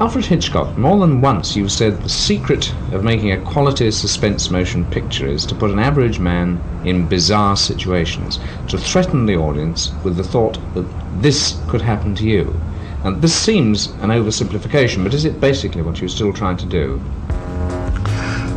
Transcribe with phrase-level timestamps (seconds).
[0.00, 4.82] Alfred Hitchcock, more than once you've said the secret of making a quality suspense motion
[4.86, 10.16] picture is to put an average man in bizarre situations, to threaten the audience with
[10.16, 10.86] the thought that
[11.20, 12.58] this could happen to you.
[13.04, 16.98] And this seems an oversimplification, but is it basically what you're still trying to do?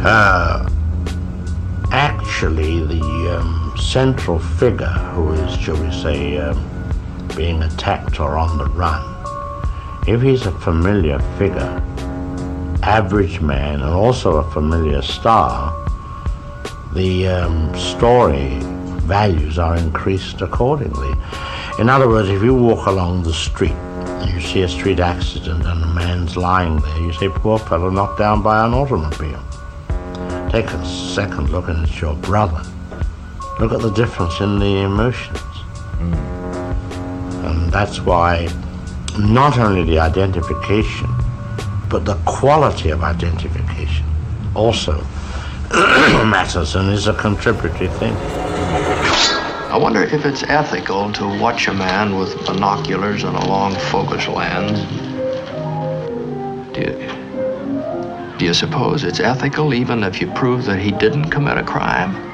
[0.01, 0.69] Uh,
[1.91, 6.69] actually, the um, central figure who is, shall we say, um,
[7.35, 9.12] being attacked or on the run
[10.05, 11.81] if he's a familiar figure,
[12.83, 15.71] average man, and also a familiar star,
[16.93, 18.59] the um, story
[19.03, 21.13] values are increased accordingly.
[21.79, 25.65] In other words, if you walk along the street and you see a street accident
[25.65, 29.41] and a man's lying there, you say, poor fellow knocked down by an automobile.
[30.51, 32.61] Take a second look and it's your brother.
[33.59, 35.39] Look at the difference in the emotions.
[35.97, 37.45] Mm.
[37.45, 38.47] And that's why
[39.17, 41.07] not only the identification,
[41.89, 44.05] but the quality of identification
[44.55, 44.99] also
[45.71, 48.15] matters and is a contributory thing.
[49.73, 54.27] I wonder if it's ethical to watch a man with binoculars and a long focus
[54.27, 54.79] lens.
[56.73, 61.57] Do you, do you suppose it's ethical even if you prove that he didn't commit
[61.57, 62.32] a crime?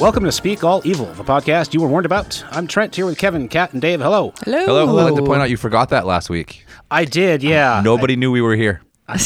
[0.00, 2.44] Welcome to Speak All Evil, the podcast you were warned about.
[2.50, 4.00] I'm Trent here with Kevin, Kat, and Dave.
[4.00, 4.34] Hello.
[4.44, 4.64] Hello.
[4.66, 4.98] Hello.
[4.98, 6.66] I'd like to point out you forgot that last week.
[6.90, 7.80] I did, yeah.
[7.82, 8.82] Nobody knew we were here.
[9.08, 9.18] I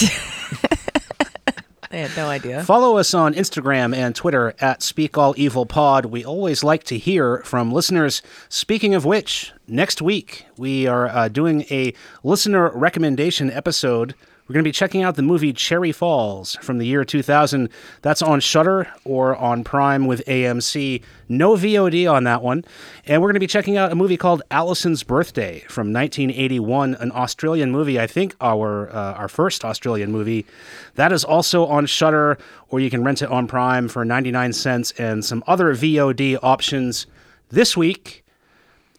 [1.91, 2.63] had no idea.
[2.65, 6.05] Follow us on Instagram and Twitter at Speak All Evil Pod.
[6.07, 8.21] We always like to hear from listeners.
[8.51, 14.15] Speaking of which, next week we are uh, doing a listener recommendation episode
[14.49, 17.69] we're going to be checking out the movie Cherry Falls from the year 2000.
[18.01, 21.03] That's on Shudder or on Prime with AMC.
[21.29, 22.65] No VOD on that one.
[23.05, 27.13] And we're going to be checking out a movie called Alison's Birthday from 1981, an
[27.13, 28.01] Australian movie.
[28.01, 30.47] I think our uh, our first Australian movie.
[30.95, 32.39] That is also on Shudder,
[32.71, 37.07] or you can rent it on Prime for 99 cents and some other VOD options.
[37.51, 38.25] This week,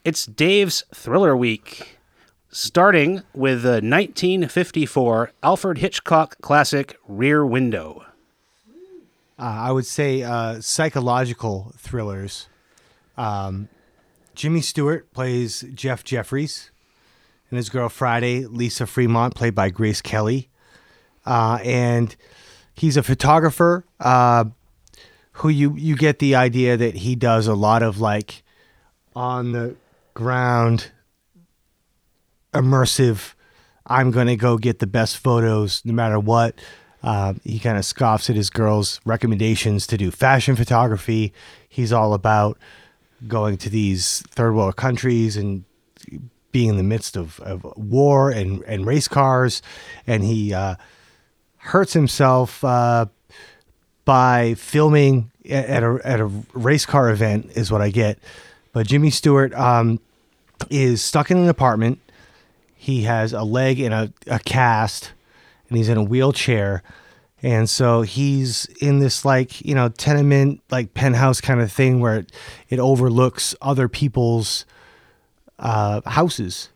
[0.04, 1.99] it's Dave's Thriller Week
[2.50, 8.04] starting with the 1954 Alfred Hitchcock classic Rear Window.
[9.38, 12.48] Uh, I would say uh, psychological thrillers.
[13.16, 13.68] Um,
[14.34, 16.70] Jimmy Stewart plays Jeff Jeffries,
[17.50, 20.48] and his girl Friday, Lisa Fremont, played by Grace Kelly.
[21.24, 22.16] Uh, and
[22.74, 24.44] he's a photographer uh,
[25.32, 28.42] who you, you get the idea that he does a lot of like
[29.14, 29.76] on the
[30.14, 30.90] ground
[32.52, 33.34] immersive.
[33.86, 36.60] I'm going to go get the best photos no matter what.
[37.02, 41.32] Uh, he kind of scoffs at his girl's recommendations to do fashion photography.
[41.68, 42.58] He's all about
[43.26, 45.64] going to these third world countries and
[46.52, 49.62] being in the midst of, of war and, and race cars.
[50.06, 50.76] And he uh,
[51.58, 53.06] hurts himself uh,
[54.04, 58.18] by filming at a, at a race car event, is what I get.
[58.72, 60.00] But Jimmy Stewart um,
[60.68, 61.98] is stuck in an apartment
[62.80, 65.12] he has a leg in a, a cast
[65.68, 66.82] and he's in a wheelchair.
[67.42, 72.20] And so he's in this like you know tenement like penthouse kind of thing where
[72.20, 72.32] it,
[72.70, 74.64] it overlooks other people's
[75.58, 76.70] uh, houses.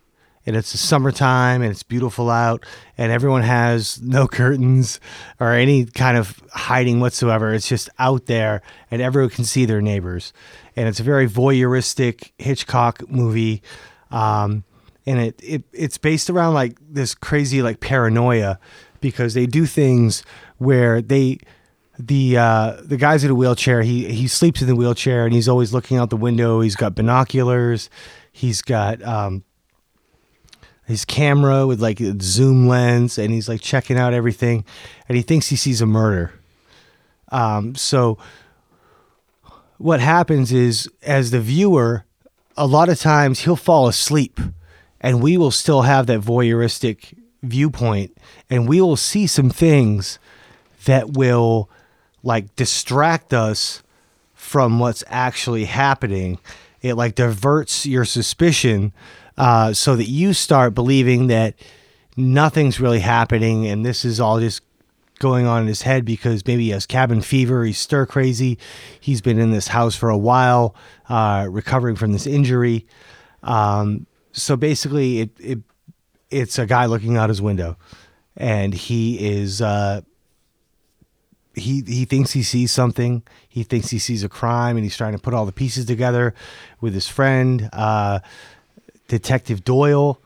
[0.44, 2.66] And it's summertime and it's beautiful out
[2.98, 5.00] and everyone has no curtains
[5.40, 7.54] or any kind of hiding whatsoever.
[7.54, 8.60] It's just out there
[8.90, 10.34] and everyone can see their neighbors.
[10.76, 13.62] And it's a very voyeuristic hitchcock movie.
[14.10, 14.64] Um,
[15.06, 18.58] and it, it it's based around like this crazy like paranoia
[19.00, 20.22] because they do things
[20.58, 21.38] where they
[21.98, 23.82] the uh, the guy's in a wheelchair.
[23.82, 26.60] He he sleeps in the wheelchair and he's always looking out the window.
[26.60, 27.90] He's got binoculars.
[28.32, 29.44] He's got um,
[30.86, 34.64] his camera with like a zoom lens, and he's like checking out everything.
[35.08, 36.32] And he thinks he sees a murder.
[37.30, 38.18] Um, so
[39.78, 42.04] what happens is, as the viewer,
[42.56, 44.40] a lot of times he'll fall asleep
[45.04, 48.16] and we will still have that voyeuristic viewpoint
[48.48, 50.18] and we will see some things
[50.86, 51.68] that will
[52.22, 53.82] like distract us
[54.32, 56.38] from what's actually happening
[56.80, 58.92] it like diverts your suspicion
[59.36, 61.54] uh, so that you start believing that
[62.16, 64.62] nothing's really happening and this is all just
[65.18, 68.58] going on in his head because maybe he has cabin fever, he's stir crazy,
[69.00, 70.74] he's been in this house for a while,
[71.08, 72.86] uh, recovering from this injury.
[73.42, 75.58] Um, so basically, it, it
[76.30, 77.76] it's a guy looking out his window,
[78.36, 80.02] and he is uh,
[81.54, 83.22] he he thinks he sees something.
[83.48, 86.34] He thinks he sees a crime, and he's trying to put all the pieces together
[86.80, 88.18] with his friend, uh,
[89.08, 90.20] Detective Doyle,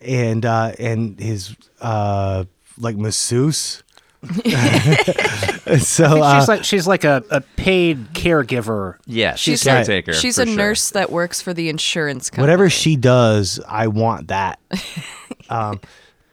[0.00, 2.44] and uh, and his uh,
[2.78, 3.82] like masseuse.
[5.78, 8.96] so uh, she's like she's like a, a paid caregiver.
[9.06, 10.12] Yeah, she's She's- caretaker.
[10.12, 10.56] She's a sure.
[10.56, 12.42] nurse that works for the insurance company.
[12.44, 14.60] whatever she does, I want that.
[15.50, 15.80] um,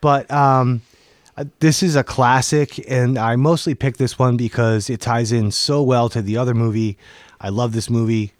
[0.02, 0.82] but um,
[1.36, 5.52] uh, this is a classic, and I mostly picked this one because it ties in
[5.52, 6.98] so well to the other movie.
[7.42, 8.34] I love this movie.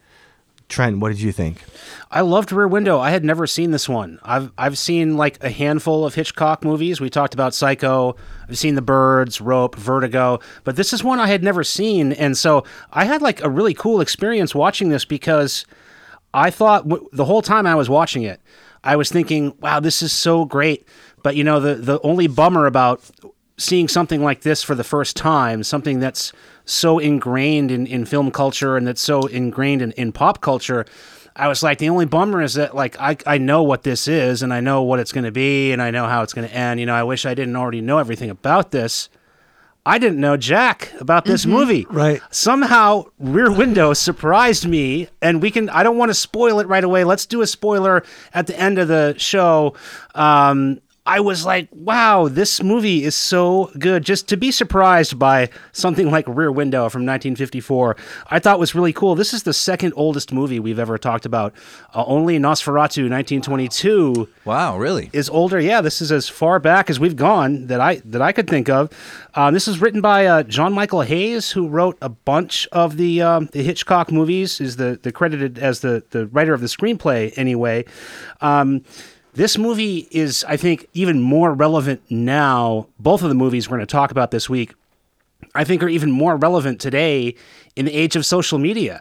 [0.70, 1.64] Trent, what did you think?
[2.12, 3.00] I loved Rear Window.
[3.00, 4.20] I had never seen this one.
[4.24, 7.02] I've I've seen like a handful of Hitchcock movies.
[7.02, 8.16] We talked about Psycho.
[8.48, 12.38] I've seen The Birds, Rope, Vertigo, but this is one I had never seen, and
[12.38, 12.64] so
[12.94, 15.66] I had like a really cool experience watching this because
[16.34, 18.40] I thought w- the whole time I was watching it,
[18.84, 20.88] I was thinking, "Wow, this is so great."
[21.24, 23.02] But you know, the the only bummer about
[23.60, 26.32] seeing something like this for the first time, something that's
[26.66, 30.86] so ingrained in, in film culture and that's so ingrained in, in pop culture,
[31.36, 34.42] I was like, the only bummer is that like I, I know what this is
[34.42, 36.54] and I know what it's going to be and I know how it's going to
[36.54, 36.80] end.
[36.80, 39.10] You know, I wish I didn't already know everything about this.
[39.86, 41.88] I didn't know Jack about this movie.
[41.90, 42.22] Right.
[42.32, 46.84] Somehow Rear Window surprised me and we can I don't want to spoil it right
[46.84, 47.04] away.
[47.06, 48.04] Let's do a spoiler
[48.34, 49.76] at the end of the show.
[50.14, 54.04] Um I was like, wow, this movie is so good.
[54.04, 57.96] Just to be surprised by something like Rear Window from 1954,
[58.28, 59.16] I thought was really cool.
[59.16, 61.56] This is the second oldest movie we've ever talked about.
[61.96, 65.10] Uh, only Nosferatu 1922 Wow, really?
[65.12, 65.60] is older.
[65.60, 68.70] Yeah, this is as far back as we've gone that I that I could think
[68.70, 68.92] of.
[69.34, 73.24] Um, this is written by uh, John Michael Hayes, who wrote a bunch of the
[73.24, 74.62] um, the Hitchcock movies.
[74.62, 77.86] Is the the credited as the the writer of the screenplay anyway.
[78.42, 78.84] Um,
[79.40, 82.88] this movie is, I think, even more relevant now.
[83.00, 84.74] Both of the movies we're going to talk about this week,
[85.56, 87.36] I think, are even more relevant today
[87.78, 89.00] in the age of social media.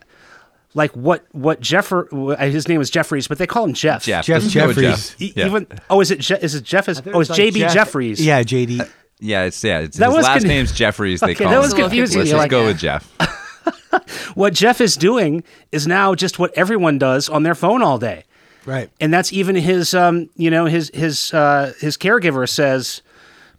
[0.74, 4.04] Like what what Jeffer uh, his name is Jeffries, but they call him Jeff.
[4.04, 4.26] Jeff.
[4.26, 5.08] Jeff Let's go with Jeffries.
[5.18, 5.36] Jeff.
[5.36, 5.46] Yeah.
[5.46, 6.88] Even oh, is it Je- is it Jeff?
[6.88, 8.24] Is, oh, it's like JB Jeff- Jeffries.
[8.24, 8.80] Yeah, JD.
[8.80, 8.84] Uh,
[9.18, 9.80] yeah, it's yeah.
[9.80, 11.18] It's, That his was last con- name's Jeffries.
[11.20, 11.62] They Okay, call that him.
[11.62, 12.18] was confusing.
[12.18, 13.10] Let's just like- go with Jeff.
[14.34, 15.42] What Jeff is doing
[15.72, 18.24] is now just what everyone does on their phone all day,
[18.68, 18.90] Right.
[19.00, 23.02] and that's even his um you know his his uh, his caregiver says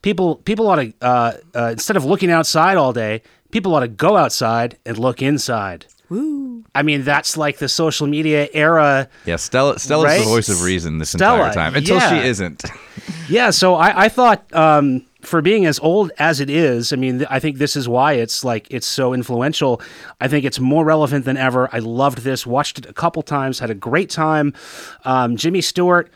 [0.02, 3.22] people people ought to uh, uh, instead of looking outside all day,
[3.52, 5.86] people ought to go outside and look inside.
[6.10, 6.64] Woo.
[6.74, 9.10] I mean, that's like the social media era.
[9.26, 9.78] Yeah, Stella.
[9.80, 10.20] Stella's Right?
[10.20, 12.10] the voice of reason this Stella, entire time until yeah.
[12.22, 12.64] she isn't.
[13.28, 17.26] Yeah, so I, I thought um, for being as old as it is, I mean,
[17.30, 19.82] I think this is why it's like it's so influential.
[20.22, 21.70] I think it's more relevant than ever.
[21.74, 24.54] I loved this, watched it a couple times, had a great time.
[25.06, 26.10] Um, Jimmy Stewart,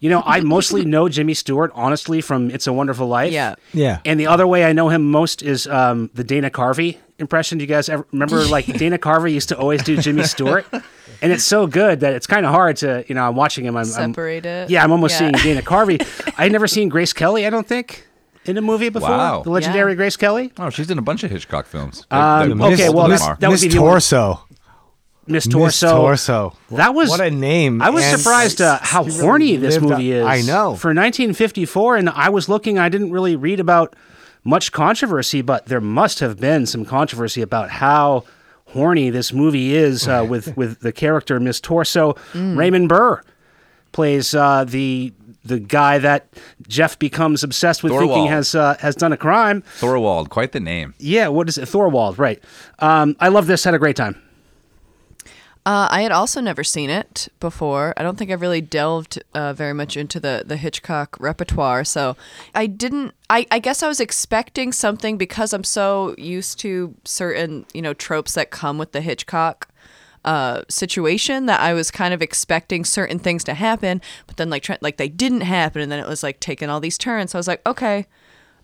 [0.00, 3.32] you know, I mostly know Jimmy Stewart honestly from It's a Wonderful Life.
[3.32, 3.54] Yeah.
[3.72, 3.98] Yeah.
[4.04, 7.58] And the other way I know him most is um, the Dana Carvey impression.
[7.58, 10.66] Do you guys ever remember like Dana Carvey used to always do Jimmy Stewart?
[11.20, 13.76] And it's so good that it's kind of hard to, you know, I'm watching him.
[13.76, 14.70] I'm, I'm- Separate it.
[14.70, 15.30] yeah, I'm almost Yeah.
[15.40, 16.00] seeing Dana Carvey.
[16.38, 18.06] I had never seen Grace Kelly, I don't think,
[18.48, 19.10] in a movie before.
[19.10, 19.42] Wow.
[19.42, 19.96] The legendary Yeah.
[19.96, 20.52] Grace Kelly.
[20.58, 22.06] Oh, she's in a bunch of Hitchcock films.
[22.10, 23.90] Um, The- the- okay, most well, of them this- that would Miss be the only-
[23.90, 24.40] Torso.
[25.26, 25.96] Miss Miss Torso.
[26.00, 26.52] Torso.
[26.70, 27.82] That was what a name.
[27.82, 30.24] I was And surprised uh, how she really horny this lived up- movie is.
[30.26, 30.74] I know.
[30.74, 33.94] For 1954, and I was looking, I didn't really read about
[34.42, 38.24] much controversy, but there must have been some controversy about how
[38.68, 42.14] horny this movie is uh, with with the character Miss Torso.
[42.34, 43.20] Raymond Burr
[43.92, 45.12] plays uh, the
[45.48, 46.28] the guy that
[46.68, 49.62] Jeff becomes obsessed with, thinking has uh, has done a crime.
[49.80, 50.94] Thorwald, quite the name.
[50.98, 51.62] Yeah, what is it?
[51.68, 52.42] Thorwald, right?
[52.78, 53.64] Um, I love this.
[53.64, 54.22] Had a great time.
[55.66, 57.92] Uh, I had also never seen it before.
[57.98, 61.84] I don't think I've really delved uh, very much into the, the Hitchcock repertoire.
[61.84, 62.16] So
[62.54, 63.14] I didn't.
[63.28, 67.92] I, I guess I was expecting something because I'm so used to certain you know
[67.92, 69.68] tropes that come with the Hitchcock
[70.24, 74.62] uh, situation that I was kind of expecting certain things to happen, but then like
[74.62, 77.30] try, like they didn't happen, and then it was like taking all these turns.
[77.32, 78.06] So I was like, okay,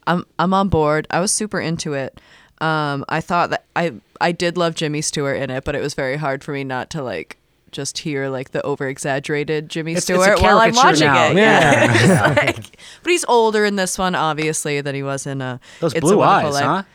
[0.06, 1.06] I'm I'm on board.
[1.11, 2.20] I was super into it.
[2.61, 5.94] Um, I thought that I I did love Jimmy Stewart in it, but it was
[5.94, 7.38] very hard for me not to like
[7.73, 11.30] just hear like the over exaggerated Jimmy It's- it's Stewart while I'm watching now.
[11.30, 11.37] it.
[11.37, 11.92] Yeah.
[11.99, 15.92] Just like- but he's older in this one, obviously, than he was in uh, Those
[15.92, 16.87] It's a blue Wonderful eyes, Life.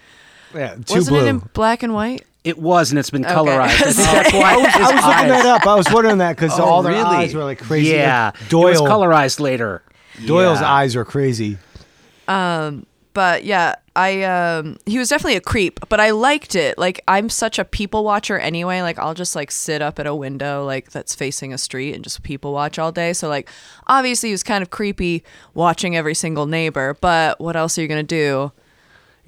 [0.54, 0.58] huh?
[0.58, 1.26] Yeah, too Wasn't blue.
[1.26, 2.26] it in black and white?
[2.44, 3.34] It was, and it's been Okay.
[3.36, 3.82] colorized.
[3.82, 5.68] I that's why I was, I was looking that up.
[5.68, 7.04] I was wondering that because Oh, all their really?
[7.04, 7.92] eyes were like crazy.
[7.92, 8.72] Yeah, Like it Doyle.
[8.72, 9.82] was colorized later.
[10.26, 10.72] Doyle's Yeah.
[10.74, 11.58] eyes are crazy.
[13.14, 16.78] but yeah, I um he was definitely a creep, but I liked it.
[16.78, 18.82] Like I'm such a people watcher anyway.
[18.82, 22.04] Like I'll just like sit up at a window like that's facing a street and
[22.04, 23.12] just people watch all day.
[23.14, 23.50] So like
[23.88, 27.88] obviously he was kind of creepy watching every single neighbor, but what else are you
[27.90, 28.52] gonna do?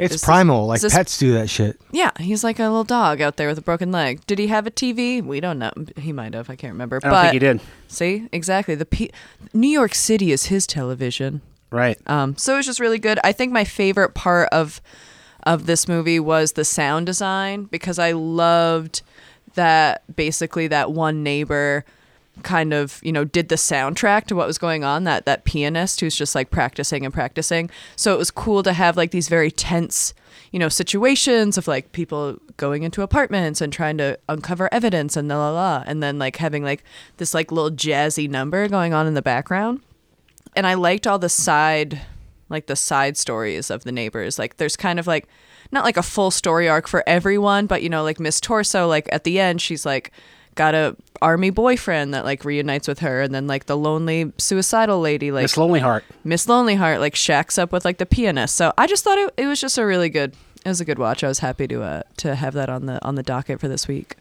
[0.01, 0.65] It's Is this- primal.
[0.65, 1.79] Like this- pets do that shit.
[1.91, 4.25] Yeah, he's like a little dog out there with a broken leg.
[4.27, 5.21] Did he have a TV?
[5.23, 5.71] We don't know.
[5.97, 6.49] He might have.
[6.49, 6.97] I can't remember.
[6.97, 7.61] I don't but think he did.
[7.87, 8.75] See, exactly.
[8.75, 9.11] The P-
[9.53, 11.41] New York City is his television.
[11.69, 11.97] Right.
[12.07, 13.19] Um, so it was just really good.
[13.23, 14.81] I think my favorite part of
[15.43, 19.01] of this movie was the sound design because I loved
[19.55, 21.83] that basically that one neighbor
[22.43, 25.99] kind of you know did the soundtrack to what was going on that that pianist
[25.99, 29.51] who's just like practicing and practicing so it was cool to have like these very
[29.51, 30.13] tense
[30.51, 35.27] you know situations of like people going into apartments and trying to uncover evidence and
[35.27, 36.83] la la la and then like having like
[37.17, 39.81] this like little jazzy number going on in the background
[40.55, 42.01] and I liked all the side
[42.49, 44.37] like the side stories of the neighbors.
[44.37, 45.27] Like there's kind of like
[45.71, 49.07] not like a full story arc for everyone, but you know, like Miss Torso, like
[49.11, 50.11] at the end she's like
[50.61, 54.99] got a army boyfriend that like reunites with her and then like the lonely suicidal
[54.99, 56.03] lady like Miss Lonely Heart.
[56.23, 58.55] Miss Lonely Heart like shacks up with like the pianist.
[58.55, 60.99] So I just thought it, it was just a really good it was a good
[60.99, 61.23] watch.
[61.23, 63.87] I was happy to uh to have that on the on the docket for this
[63.87, 64.17] week.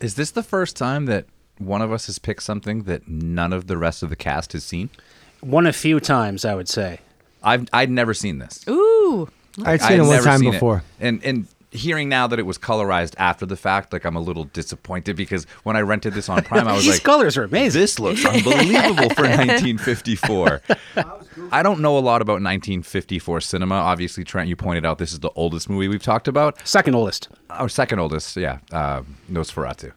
[0.00, 1.26] Is this the first time that
[1.58, 4.64] one of us has picked something that none of the rest of the cast has
[4.64, 4.90] seen?
[5.40, 6.98] One a few times, I would say.
[7.44, 8.66] I've I'd never seen this.
[8.68, 9.28] Ooh.
[9.64, 10.52] I'd I'd seen it one time seen it.
[10.52, 10.82] before.
[10.98, 14.44] And and hearing now that it was colorized after the fact, like I'm a little
[14.44, 17.80] disappointed because when I rented this on Prime, I was These like, colors are amazing.
[17.80, 20.62] This looks unbelievable for 1954.
[21.52, 23.74] I don't know a lot about 1954 cinema.
[23.74, 26.58] Obviously, Trent, you pointed out this is the oldest movie we've talked about.
[26.66, 27.28] Second oldest.
[27.50, 29.92] Our second oldest, yeah, uh, Nosferatu.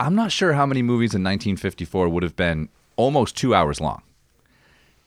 [0.00, 4.02] I'm not sure how many movies in 1954 would have been almost two hours long,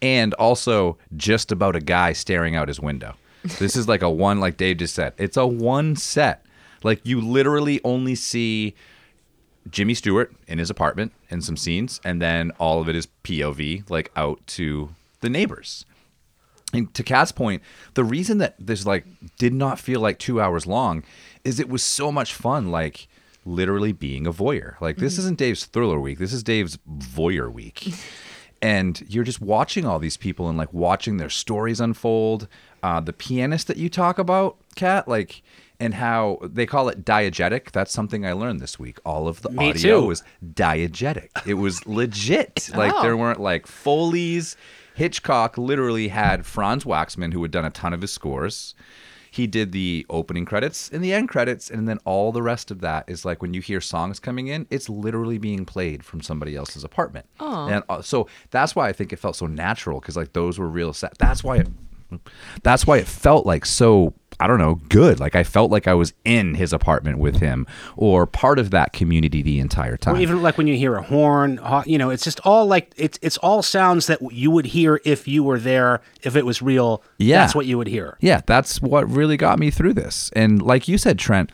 [0.02, 3.16] and also just about a guy staring out his window.
[3.60, 5.14] This is like a one, like Dave just said.
[5.18, 6.46] It's a one set.
[6.84, 8.76] Like you literally only see
[9.70, 13.90] Jimmy Stewart in his apartment and some scenes, and then all of it is POV,
[13.90, 14.90] like out to
[15.22, 15.86] the neighbors.
[16.74, 17.64] And to Kat's point,
[17.94, 19.06] the reason that this like
[19.38, 21.04] did not feel like two hours long
[21.44, 23.08] is it was so much fun, like
[23.46, 24.80] literally being a voyeur.
[24.82, 25.22] Like this mm-hmm.
[25.22, 26.20] isn't Dave's thriller week.
[26.20, 27.94] This is Dave's voyeur week.
[28.62, 32.48] and you're just watching all these people and like watching their stories unfold.
[32.84, 35.42] Uh, the pianist that you talk about, Kat, like
[35.80, 37.72] and how they call it diegetic.
[37.72, 38.98] That's something I learned this week.
[39.06, 40.08] All of the Me audio too.
[40.08, 41.30] was diegetic.
[41.46, 42.70] It was legit.
[42.76, 43.02] Like Oh.
[43.02, 44.56] there weren't like Foley's.
[44.96, 48.74] Hitchcock literally had Franz Waxman, who had done a ton of his scores.
[49.30, 52.82] He did the opening credits and the end credits, and then all the rest of
[52.82, 56.56] that is like when you hear songs coming in, it's literally being played from somebody
[56.56, 57.28] else's apartment.
[57.40, 60.68] And uh, so that's why I think it felt so natural because like those were
[60.68, 61.16] real set.
[61.20, 61.68] That's why it.
[62.64, 64.14] That's why it felt like so.
[64.40, 65.20] I don't know, good.
[65.20, 68.94] Like I felt like I was in his apartment with him, or part of that
[68.94, 70.16] community the entire time.
[70.16, 73.18] Or even like when you hear a horn, you know, it's just all like it's
[73.24, 76.02] it's all sounds that you would hear if you were there.
[76.22, 77.40] If it was real, Yeah.
[77.40, 78.16] that's what you would hear.
[78.22, 80.30] Yeah, that's what really got me through this.
[80.36, 81.52] And like you said, Trent,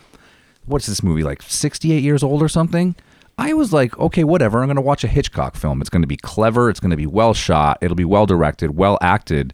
[0.65, 2.95] what's this movie like 68 years old or something?
[3.37, 4.59] I was like, okay, whatever.
[4.59, 5.79] I'm going to watch a Hitchcock film.
[5.79, 8.75] It's going to be clever, it's going to be well shot, it'll be well directed,
[8.77, 9.53] well acted.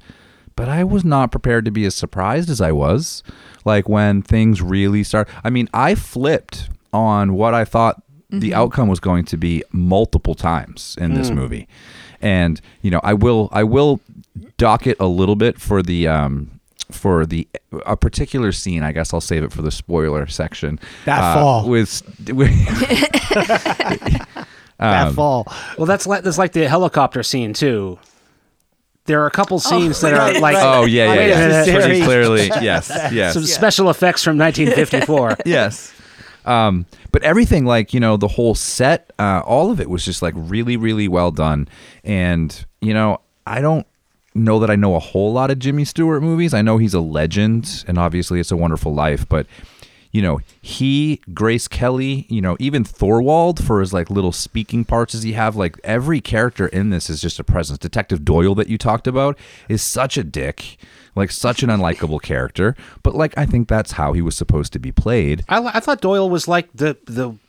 [0.60, 3.24] But I was not prepared to be as surprised as I was
[3.64, 5.30] like when things really start.
[5.42, 10.36] I mean, I flipped on what I thought the outcome was going to be multiple
[10.36, 11.66] times in this movie.
[12.20, 14.02] And, you know, I will I will
[14.58, 16.60] dock it a little bit for the um
[16.92, 17.48] for the
[17.86, 18.84] a particular scene.
[18.84, 20.78] I guess I'll save it for the spoiler section.
[21.06, 21.70] That uh, fall.
[21.70, 22.50] with, with
[24.78, 25.48] that fall.
[25.78, 27.98] Well, that's like that's like the helicopter scene too.
[29.10, 31.42] There are a couple scenes that are right, like Oh yeah, yeah, yeah.
[31.42, 31.82] Unnecessary.
[31.82, 33.34] Pretty clearly, yes, yes.
[33.34, 35.38] some special effects from 1954.
[35.48, 35.92] yes.
[36.46, 40.22] Um, but everything, like you know, the whole set, uh, all of it was just
[40.22, 41.68] like really, really well done.
[42.04, 43.88] And you know, I don't
[44.36, 46.54] know that I know a whole lot of Jimmy Stewart movies.
[46.54, 49.28] I know he's a legend, and obviously, It's a Wonderful Life.
[49.28, 49.48] But
[50.12, 55.14] you know, he, Grace Kelly, you know, even Thorwald for his like little speaking parts
[55.14, 57.78] as he have, like every character in this is just a presence.
[57.78, 59.38] Detective Doyle that you talked about
[59.68, 60.78] is such a dick,
[61.16, 62.76] like such an unlikable character.
[63.04, 65.46] But like, I think that's how he was supposed to be played.
[65.48, 67.36] I, I thought Doyle was like the the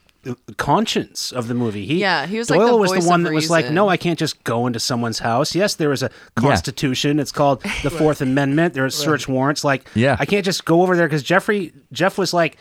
[0.57, 1.85] conscience of the movie.
[1.85, 3.69] He, Yeah, he was like Doyle the was voice the one of that was like,
[3.71, 5.55] no, I can't just go into someone's house.
[5.55, 7.19] Yes, there is a constitution.
[7.19, 8.73] It's called the Fourth Amendment.
[8.73, 9.63] There are search warrants.
[9.63, 10.15] Like, Yeah.
[10.19, 12.57] I can't just go over there because Jeffrey Jeff was like.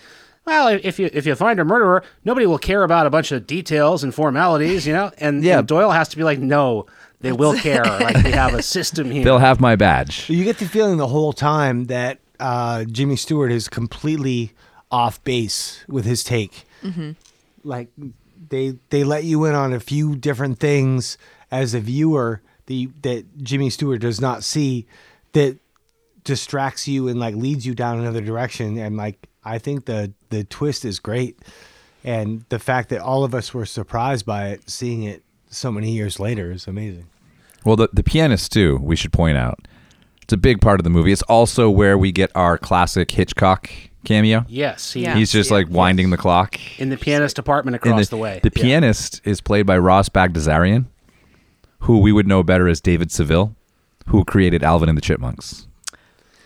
[0.46, 3.46] Well, if you if you find a murderer, nobody will care about a bunch of
[3.46, 5.12] details and formalities, you know.
[5.18, 5.58] And, Yeah.
[5.58, 6.86] and Doyle has to be like, no,
[7.20, 7.84] they will care.
[8.00, 9.22] like we have a system here.
[9.22, 10.30] They'll have my badge.
[10.30, 14.52] You get the feeling the whole time that uh, Jimmy Stewart is completely
[14.90, 16.64] off base with his take.
[17.64, 17.88] Like
[18.48, 21.18] they they let you in on a few different things
[21.50, 24.86] as a viewer the that Jimmy Stewart does not see
[25.32, 25.58] that
[26.24, 28.78] distracts you and like leads you down another direction.
[28.78, 31.38] And like I think the the twist is great,
[32.04, 35.90] and the fact that all of us were surprised by it, seeing it so many
[35.90, 37.06] years later, is amazing.
[37.64, 38.78] Well, the the pianist too.
[38.80, 39.66] We should point out,
[40.30, 41.10] it's a big part of the movie.
[41.10, 43.68] It's also where we get our classic Hitchcock
[44.04, 44.44] cameo.
[44.46, 45.16] Yes, he, Yeah.
[45.16, 46.56] He's just like winding the clock.
[46.78, 48.38] in the pianist apartment And across the, the, way.
[48.40, 48.62] The Yeah.
[48.62, 50.84] pianist is played by Ross Bagdasarian,
[51.80, 53.56] who we would know better as David Seville,
[54.06, 55.66] who created Alvin and the Chipmunks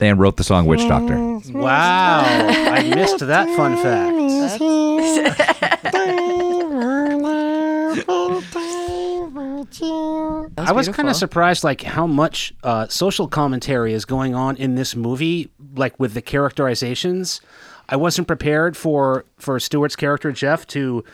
[0.01, 1.19] and wrote the song Witch Doctor.
[1.53, 4.15] Wow, I missed that fun fact.
[9.83, 14.75] I was kind of surprised, like how much uh, social commentary is going on in
[14.75, 17.41] this movie, like with the characterizations.
[17.89, 21.05] I wasn't prepared for for Stewart's character Jeff to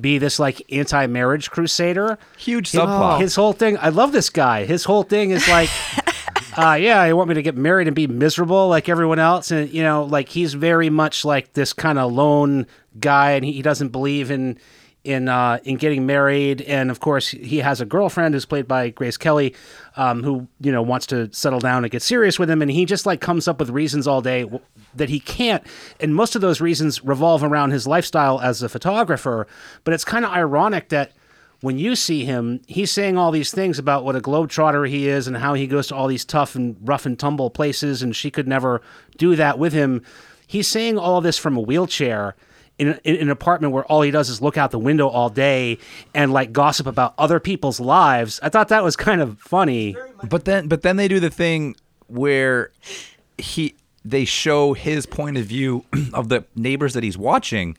[0.00, 2.18] be this like anti-marriage crusader.
[2.38, 3.20] Huge His- subplot.
[3.20, 3.76] His whole thing.
[3.78, 4.64] I love this guy.
[4.64, 5.68] His whole thing is like,
[6.56, 9.70] uh, yeah, you want me to get married and be miserable like everyone else, and
[9.72, 12.66] you know, like he's very much like this kind of lone
[12.98, 14.58] guy, and he, he doesn't believe in
[15.04, 16.62] in uh, in getting married.
[16.62, 19.54] And of course, he has a girlfriend who's played by Grace Kelly,
[19.96, 22.84] um, who you know wants to settle down and get serious with him, and he
[22.84, 24.60] just like comes up with reasons all day w-
[24.94, 25.64] that he can't.
[26.00, 29.46] And most of those reasons revolve around his lifestyle as a photographer.
[29.84, 31.12] But it's kind of ironic that
[31.60, 35.26] when you see him, he's saying all these things about what a globetrotter he is
[35.26, 38.30] and how he goes to all these tough and rough and tumble places, and she
[38.30, 38.80] could never
[39.18, 40.02] do that with him.
[40.46, 42.34] He's saying all this from a wheelchair
[42.80, 45.78] in, in an apartment where all he does is look out the window all day
[46.14, 48.40] and like gossip about other people's lives.
[48.42, 49.96] I thought that was kind of funny.
[50.28, 51.76] But then, but then they do the thing
[52.08, 52.70] where
[53.38, 55.84] he they show his point of view
[56.14, 57.76] of the neighbors that he's watching,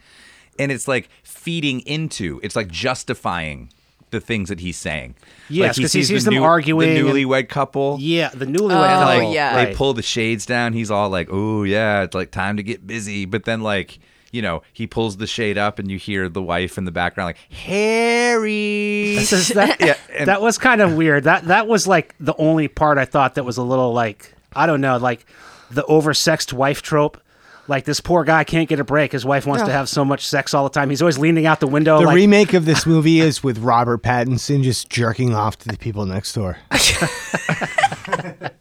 [0.60, 3.72] and it's like feeding into, it's like justifying
[4.12, 5.16] the things that he's saying.
[5.50, 7.98] Yes, like 'cause he sees the them arguing the and- newlywed couple.
[8.00, 9.26] Yeah, the newlywed Oh, couple.
[9.28, 9.56] like yeah.
[9.56, 9.76] they Right.
[9.76, 10.74] pull the shades down.
[10.74, 14.00] He's all like, "Oh yeah, it's like time to get busy." But then like
[14.32, 17.28] you know he pulls the shade up and you hear the wife in the background
[17.28, 19.18] like Harry.
[19.18, 21.26] Is- that, Yeah, and- that was kind of weird.
[21.26, 24.66] That that was like the only part I thought that was a little like I
[24.66, 25.26] don't know, like
[25.70, 27.22] the oversexed wife trope.
[27.68, 29.12] Like this poor guy can't get a break.
[29.14, 29.72] His wife wants to oh.
[29.72, 30.90] have so much sex all the time.
[30.90, 32.00] He's always leaning out the window.
[32.00, 35.78] The like, remake of this movie is with Robert Pattinson just jerking off to the
[35.78, 36.58] people next door.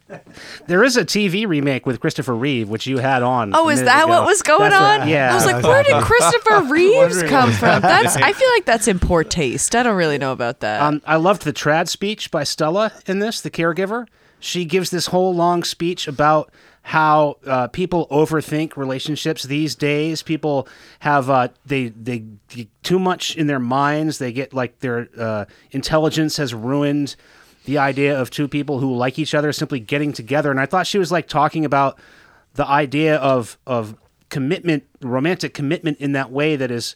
[0.67, 3.53] there is a TV remake with Christopher Reeve, which you had on.
[3.55, 4.09] Oh, is that ago.
[4.09, 5.09] what was going That's on?
[5.09, 5.31] yeah.
[5.31, 7.81] I was like, where did Christopher Reeves come from?
[7.81, 8.15] That's.
[8.15, 9.75] I feel like that's in poor taste.
[9.75, 10.81] I don't really know about that.
[10.81, 14.07] Um, I loved the trad speech by Stella in this, the caregiver.
[14.39, 16.51] She gives this whole long speech about
[16.83, 20.23] how uh, people overthink relationships these days.
[20.23, 20.67] People
[20.99, 24.17] have uh, they they get too much in their minds.
[24.17, 27.15] They get like their uh, intelligence has ruined
[27.65, 30.51] the idea of two people who like each other simply getting together.
[30.51, 31.99] And I thought she was like talking about
[32.55, 33.95] the idea of of
[34.29, 36.95] commitment, romantic commitment in that way that is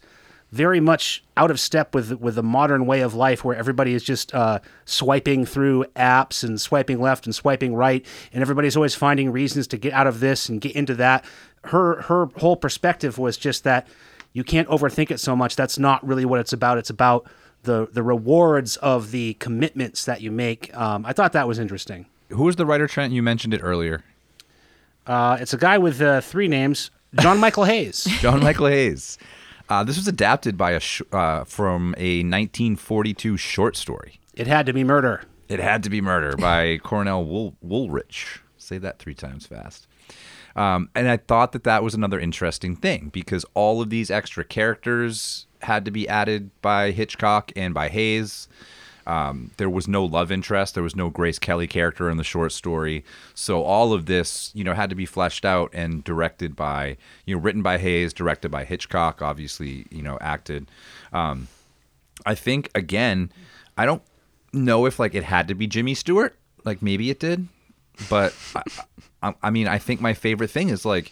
[0.51, 4.03] very much out of step with with the modern way of life where everybody is
[4.03, 8.05] just uh, swiping through apps and swiping left and swiping right.
[8.31, 11.25] And everybody's always finding reasons to get out of this and get into that.
[11.65, 13.87] Her her whole perspective was just that
[14.33, 15.55] you can't overthink it so much.
[15.55, 16.77] That's not really what it's about.
[16.77, 17.27] It's about
[17.65, 22.05] the the rewards of the commitments that you make um, i thought that was interesting
[22.29, 23.13] Who was the writer, Trent?
[23.13, 24.03] You mentioned it earlier.
[25.07, 29.17] uh, it's a guy with uh, three names john michael hayes John Michael Hayes.
[29.69, 34.19] Uh, this was adapted by a sh- uh, from a 1942 short story.
[34.33, 38.39] it had to be murder It had to be murder by Cornell Wool- Woolrich.
[38.57, 39.87] Say that three times fast.
[40.55, 44.43] Um, and I thought that that was another interesting thing because all of these extra
[44.43, 48.47] characters had to be added by Hitchcock and by Hayes.
[49.07, 50.73] Um, there was no love interest.
[50.73, 53.03] There was no Grace Kelly character in the short story.
[53.35, 57.35] So all of this, you know, had to be fleshed out and directed by, you
[57.35, 60.71] know, written by Hayes, directed by Hitchcock, obviously, you know, acted.
[61.13, 61.47] Um,
[62.25, 63.31] I think again,
[63.77, 64.01] I don't
[64.53, 66.35] know if like it had to be Jimmy Stewart.
[66.63, 67.47] Like maybe it did,
[68.09, 68.63] but I,
[69.29, 71.11] I, I mean, I think my favorite thing is like,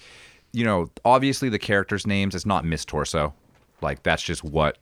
[0.51, 2.35] you know, obviously the characters' names.
[2.35, 3.33] It's not Miss Torso.
[3.81, 4.77] Like that's just what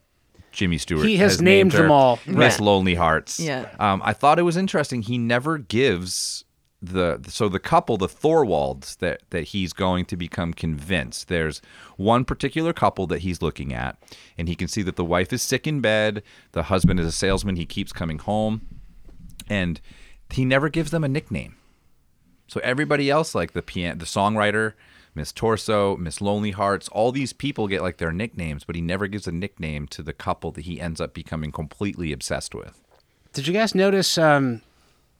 [0.51, 1.05] Jimmy Stewart.
[1.05, 2.19] He has named named them all.
[2.25, 2.59] Miss Right.
[2.59, 3.39] Lonely Hearts.
[3.39, 3.69] Yeah.
[3.79, 5.01] Um, I thought it was interesting.
[5.01, 6.43] He never gives
[6.81, 11.27] the so the couple, the Thorwalds, that that he's going to become convinced.
[11.27, 11.61] There's
[11.95, 13.97] one particular couple that he's looking at,
[14.37, 16.23] and he can see that the wife is sick in bed.
[16.53, 17.55] The husband is a salesman.
[17.55, 18.61] He keeps coming home,
[19.47, 19.79] and
[20.31, 21.55] he never gives them a nickname.
[22.51, 24.73] So everybody else, like the pian- the songwriter,
[25.15, 26.89] Miss Torso, Miss Lonely Hearts.
[26.89, 30.11] All these people get like their nicknames, but he never gives a nickname to the
[30.11, 32.81] couple that he ends up becoming completely obsessed with.
[33.31, 34.61] Did you guys notice um,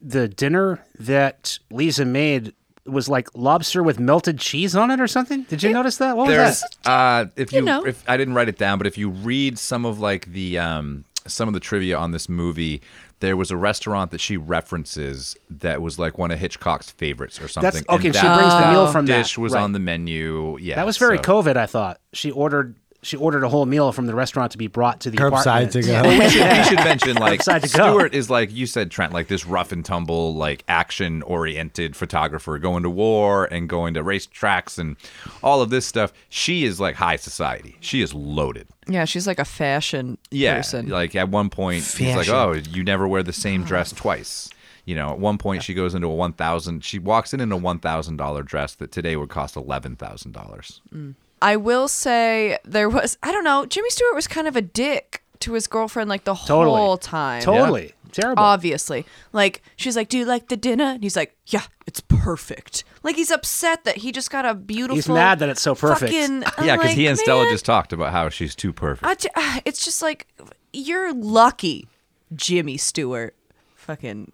[0.01, 2.51] the dinner that Lisa made
[2.85, 5.43] was like lobster with melted cheese on it or something?
[5.43, 6.17] Did you notice that?
[6.17, 6.91] What was There's that?
[6.91, 7.85] uh if You you, know.
[7.85, 11.05] if I didn't write it down, but if you read some of like the um
[11.27, 12.81] some of the trivia on this movie,
[13.21, 17.47] there was a restaurant that she references that was like one of Hitchcock's favorites or
[17.47, 17.71] something.
[17.71, 18.07] That's okay.
[18.07, 19.17] and She brings the meal from that.
[19.17, 19.61] dish was Right.
[19.63, 20.57] on the menu.
[20.59, 21.55] Yeah, That was very so- COVID.
[21.55, 24.99] I thought she ordered she ordered a whole meal from the restaurant to be brought
[24.99, 25.71] to the Curbside apartment.
[25.71, 26.03] to go.
[26.07, 27.67] we, should, we should mention like Upside.
[27.67, 32.59] Stewart is like you said, Trent, like this rough and tumble, like action oriented photographer
[32.59, 34.97] going to war and going to race tracks and
[35.41, 36.13] all of this stuff.
[36.29, 37.75] She is like high society.
[37.79, 38.67] She is loaded.
[38.91, 40.89] Yeah, she's like a fashion Yeah, person.
[40.89, 43.97] like at one point he's like, "Oh, you never wear the same dress ah.
[43.99, 44.49] twice."
[44.85, 46.83] You know, at one point she goes into a one thousand.
[46.83, 50.31] She walks in in a one thousand dollar dress that today would cost eleven thousand
[50.33, 50.81] dollars.
[50.93, 51.15] Mm.
[51.41, 55.23] I will say there was I don't know, Jimmy Stewart was kind of a dick
[55.39, 56.77] to his girlfriend like the Totally.
[56.77, 57.41] whole time.
[57.41, 58.43] Totally terrible.
[58.43, 59.05] Obviously.
[59.33, 63.15] Like she's like, "Do you like the dinner?" And he's like, "Yeah, it's perfect." Like
[63.15, 66.13] he's upset that he just got a beautiful He's mad that it's so perfect.
[66.13, 68.73] Fucking, I'm Yeah, because like, he and Stella "Man, just talked about how she's too
[68.73, 69.05] perfect.
[69.05, 70.27] I ju- ah, it's just like
[70.73, 71.87] you're lucky,
[72.35, 73.35] Jimmy Stewart,
[73.75, 74.31] fucking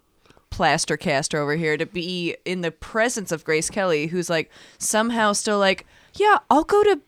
[0.50, 5.32] plaster caster over here, to be in the presence of Grace Kelly, who's like somehow
[5.32, 7.00] still like, yeah, I'll go to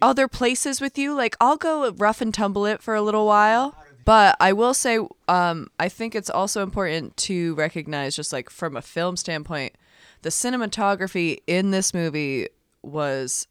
[0.00, 1.14] other places with you.
[1.14, 3.74] Like I'll go rough and tumble it for a little while.
[4.08, 8.74] But I will say, um, I think it's also important to recognize, just like from
[8.74, 9.74] a film standpoint,
[10.22, 12.48] the cinematography in this movie
[12.82, 13.46] was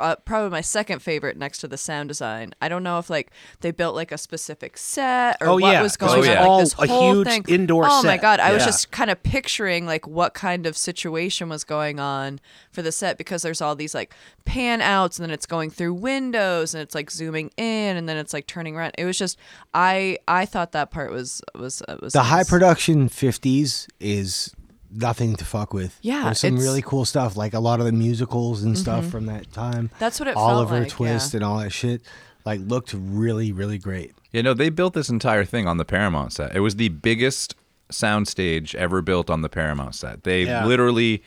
[0.00, 2.54] uh, probably my second favorite next to the sound design.
[2.62, 5.82] I don't know if like they built like a specific set or Oh, what yeah.
[5.82, 6.36] was going was on.
[6.38, 7.44] all Like this a whole huge thing.
[7.48, 8.40] indoor Oh my god!
[8.40, 12.40] I was just kind of picturing like what kind of situation was going on
[12.72, 15.94] for the set because there's all these like pan outs and then it's going through
[15.94, 18.94] windows and it's like zooming in and then it's like turning around.
[18.98, 19.38] It was just
[19.74, 24.54] I I thought that part was was uh, was The high production 50s is
[24.90, 25.98] nothing to fuck with.
[26.02, 29.06] Yeah, There's some it's- really cool stuff, like a lot of the musicals and stuff
[29.06, 29.90] from that time.
[29.98, 31.38] That's what it felt Oliver like, Twist yeah.
[31.38, 32.02] and all that shit.
[32.44, 34.12] Like looked really, really great.
[34.32, 36.54] You know, they built this entire thing on the Paramount set.
[36.56, 37.54] It was the biggest
[37.92, 40.24] soundstage ever built on the Paramount set.
[40.24, 40.64] They Yeah.
[40.66, 41.22] literally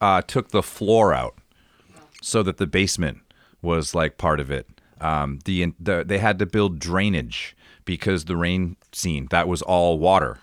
[0.00, 1.34] uh, took the floor out
[2.22, 3.18] so that the basement
[3.62, 4.66] was like part of it.
[5.00, 9.98] Um, the, the they had to build drainage because the rain scene that was all
[9.98, 10.38] water.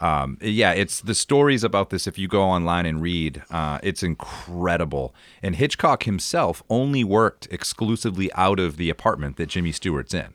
[0.00, 2.06] Um, yeah, it's the stories about this.
[2.06, 5.14] If you go online and read, uh, it's incredible.
[5.42, 10.34] And Hitchcock himself only worked exclusively out of the apartment that Jimmy Stewart's in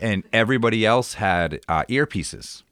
[0.00, 2.62] and everybody else had uh, earpieces.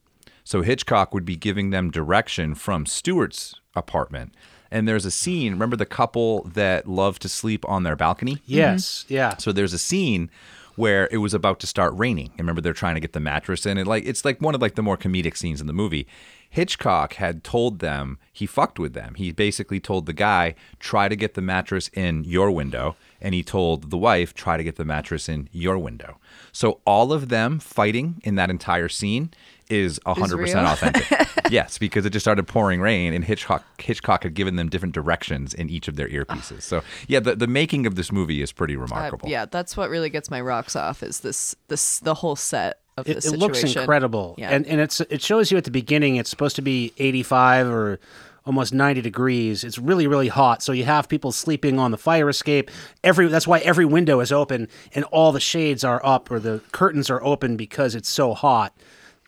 [0.45, 4.33] So Hitchcock would be giving them direction from Stewart's apartment.
[4.71, 5.53] And there's a scene.
[5.53, 8.42] Remember the couple that love to sleep on their balcony?
[8.47, 9.37] yes, yeah.
[9.38, 10.31] So there's a scene
[10.77, 12.31] where it was about to start raining.
[12.33, 13.83] I remember they're trying to get the mattress in.
[13.85, 16.07] Like it's like one of like the more comedic scenes in the movie.
[16.49, 19.15] Hitchcock had told them he fucked with them.
[19.15, 22.97] He basically told the guy, try to get the mattress in your window.
[23.21, 26.19] And he told the wife, try to get the mattress in your window.
[26.53, 29.31] So all of them fighting in that entire scene
[29.68, 30.59] is 100% real?
[30.59, 31.07] authentic.
[31.50, 35.55] yes, because it just started pouring rain and Hitchcock Hitchcock had given them different directions
[35.55, 36.62] in each of their earpieces.
[36.62, 39.29] So yeah, the, the making of this movie is pretty Uh, remarkable.
[39.29, 43.09] yeah, that's what really gets my rocks off is this this the whole set of
[43.09, 44.50] It, this it looks incredible, Yeah.
[44.50, 46.16] and and it's it shows you at the beginning.
[46.16, 47.98] It's supposed to be eighty five or
[48.44, 49.64] almost ninety degrees.
[49.64, 50.62] It's really really hot.
[50.62, 52.70] So you have people sleeping on the fire escape.
[53.05, 56.61] Every that's why every window is open and all the shades are up or the
[56.72, 58.72] curtains are open because it's so hot.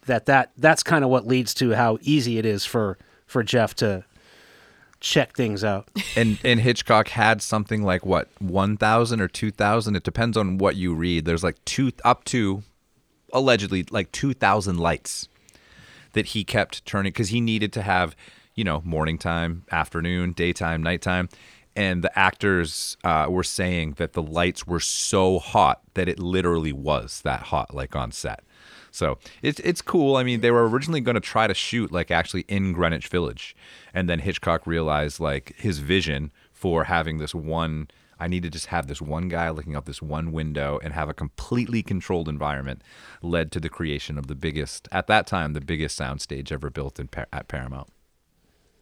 [0.09, 3.75] That that that's kind of what leads to how easy it is for for Jeff
[3.77, 4.05] to
[5.01, 5.89] check things out.
[6.17, 9.97] and and Hitchcock had something like what one thousand or two thousand.
[9.97, 11.25] It depends on what you read.
[11.25, 12.63] There's like two up to
[13.33, 15.29] allegedly like two thousand lights
[16.15, 18.17] that he kept turning because he needed to have
[18.55, 21.29] you know morning time, afternoon, daytime, nighttime.
[21.77, 26.73] And the actors uh, were saying that the lights were so hot that it literally
[26.73, 28.41] was that hot, like on set.
[28.91, 30.17] So it's it's cool.
[30.17, 33.55] I mean, they were originally going to try to shoot like actually in Greenwich Village,
[33.95, 37.89] and then Hitchcock realized like his vision for having this one.
[38.21, 41.09] I need to just have this one guy looking out this one window and have
[41.09, 42.83] a completely controlled environment,
[43.23, 46.99] led to the creation of the biggest at that time the biggest soundstage ever built
[46.99, 47.89] in Par- at Paramount.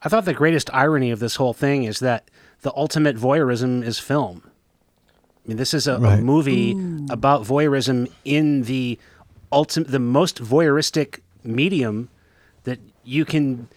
[0.03, 2.31] I thought the greatest irony of this whole thing is that
[2.63, 4.43] the ultimate voyeurism is film.
[5.45, 6.23] I mean, this is a, a Right.
[6.23, 6.73] movie
[7.11, 8.99] about voyeurism in the
[9.53, 12.09] ultimate, the most voyeuristic medium
[12.65, 13.69] that you can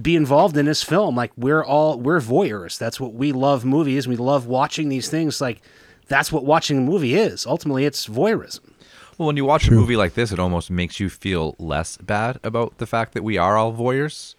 [0.00, 1.16] be involved in this film.
[1.16, 2.78] Like we're all we're voyeurs.
[2.78, 4.06] That's what we love movies.
[4.06, 5.40] We love watching these things.
[5.40, 5.62] Like
[6.08, 7.46] that's what watching a movie is.
[7.46, 8.72] Ultimately, it's voyeurism.
[9.16, 12.40] Well, when you watch a movie like this, it almost makes you feel less bad
[12.42, 14.34] about the fact that we are all voyeurs.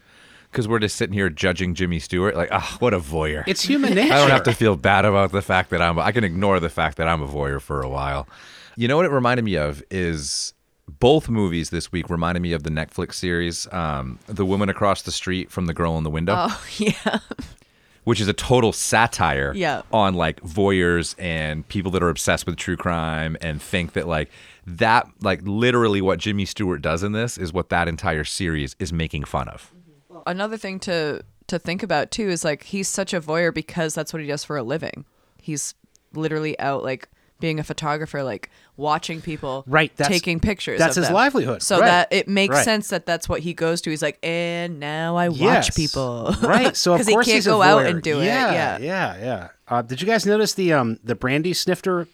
[0.49, 3.45] Because we're just sitting here judging Jimmy Stewart, like, ah, what a voyeur.
[3.47, 4.13] It's human nature.
[4.13, 5.97] I don't have to feel bad about the fact that I'm.
[5.97, 8.27] I can ignore the fact that I'm a voyeur for a while.
[8.75, 10.53] You know what it reminded me of is
[10.99, 15.11] both movies this week reminded me of the Netflix series, um, "The Woman Across the
[15.11, 17.19] Street from the Girl in the Window," Oh yeah.
[18.03, 19.83] which is a total satire Yeah.
[19.93, 24.29] on like voyeurs and people that are obsessed with true crime and think that like
[24.65, 28.91] that like literally what Jimmy Stewart does in this is what that entire series is
[28.91, 29.71] making fun of.
[30.25, 34.13] Another thing to to think about too is like he's such a voyeur because that's
[34.13, 35.05] what he does for a living.
[35.41, 35.73] He's
[36.13, 37.07] literally out like
[37.41, 40.79] being a photographer, like watching people Right, that's- taking pictures.
[40.79, 41.15] that's of his them.
[41.15, 42.63] livelihood, So right, that it makes right.
[42.63, 43.89] sense that that's what he goes to.
[43.89, 45.69] He's like, and now I watch Yes.
[45.75, 46.77] people, right?
[46.77, 48.53] So of because he course can't he's a go out and do yeah, it.
[48.53, 49.47] Yeah, yeah, yeah.
[49.67, 52.07] Uh, did you guys notice the um the brandy snifter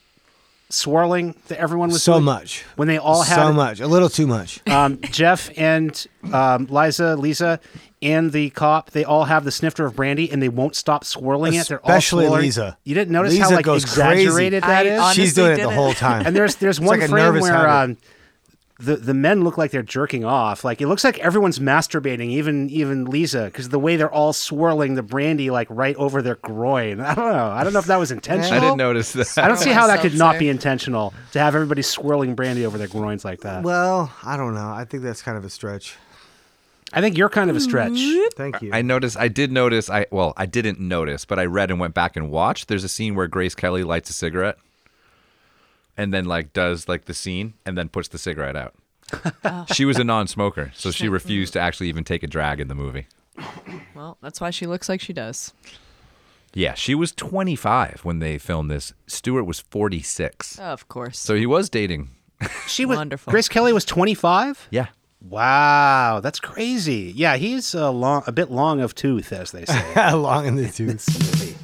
[0.69, 2.25] swirling that everyone was so doing?
[2.25, 4.59] much when they all had so much, a little too much.
[4.67, 7.59] um, Jeff and um, Liza, Lisa,
[8.01, 11.55] and the cop, they all have the snifter of brandy, and they won't stop swirling
[11.55, 11.67] it.
[11.67, 12.45] They're all Especially swirling.
[12.45, 12.77] Lisa.
[12.83, 14.85] You didn't notice how like goes exaggerated crazy.
[14.87, 15.15] that I is?
[15.15, 15.73] She's doing it the didn't.
[15.73, 16.23] whole time.
[16.27, 17.97] and there's there's one like frame where um,
[18.79, 20.63] the the men look like they're jerking off.
[20.63, 24.93] Like it looks like everyone's masturbating, even even Lisa, because the way they're all swirling
[24.93, 26.99] the brandy like right over their groin.
[27.01, 27.47] I don't know.
[27.47, 28.53] I don't know if that was intentional.
[28.53, 29.39] I didn't notice that.
[29.39, 32.77] I don't see how that could not be intentional to have everybody swirling brandy over
[32.77, 33.63] their groins like that.
[33.63, 34.69] well, I don't know.
[34.69, 35.95] I think that's kind of a stretch.
[36.93, 37.91] I think you're kind of a stretch.
[37.91, 38.29] Mm-hmm.
[38.35, 38.69] Thank you.
[38.73, 39.17] I noticed.
[39.17, 39.89] I did notice.
[39.89, 42.67] I well, I didn't notice, but I read and went back and watched.
[42.69, 44.57] There's a scene where Grace Kelly lights a cigarette,
[45.97, 48.73] and then like does like the scene, and then puts the cigarette out.
[49.73, 52.75] she was a non-smoker, so she refused to actually even take a drag in the
[52.75, 53.07] movie.
[53.95, 55.53] Well, that's why she looks like she does.
[56.53, 58.93] Yeah, she was 25 when they filmed this.
[59.05, 61.19] Stewart was 46, Of course.
[61.19, 62.09] so he was dating.
[62.67, 63.31] She was Wonderful.
[63.31, 64.67] Grace Kelly was 25.
[64.71, 64.87] Yeah,
[65.19, 67.11] Wow, that's crazy.
[67.15, 70.11] Yeah, he's a long, a bit long of tooth, as they say.
[70.13, 71.07] Long in the tooth.
[71.43, 71.55] Me.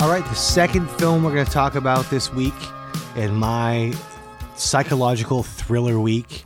[0.00, 2.54] All right, the second film we're going to talk about this week
[3.16, 3.94] in my
[4.56, 6.44] psychological thriller week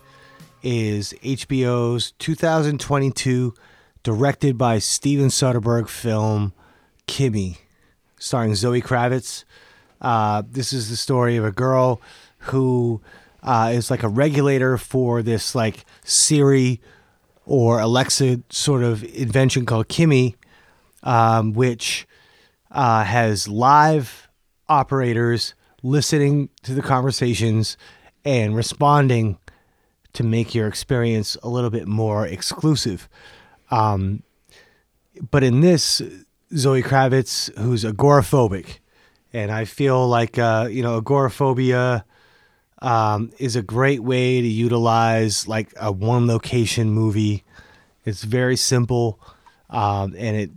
[0.62, 3.54] is HBO's 2022
[4.02, 6.52] directed by Steven Soderbergh film
[7.07, 7.59] Kimi,
[8.18, 9.44] starring Zoe Kravitz.
[10.00, 12.02] Uh, this is the story of a girl
[12.38, 13.00] who
[13.42, 16.83] uh, is like a regulator for this like Siri
[17.46, 20.37] or Alexa sort of invention called Kimi,
[21.02, 22.07] um, which
[22.70, 24.28] uh, has live
[24.68, 25.54] operators
[25.88, 27.77] listening to the conversations
[28.24, 29.38] and responding
[30.12, 33.09] to make your experience a little bit more exclusive.
[33.70, 34.22] Um,
[35.31, 36.03] but in this,
[36.57, 38.79] Zoe Kravitz, who's agoraphobic,
[39.33, 42.05] and I feel like uh, you know agoraphobia
[42.81, 47.44] um, is a great way to utilize like a one location movie.
[48.05, 49.20] It's very simple,
[49.68, 50.51] um, and it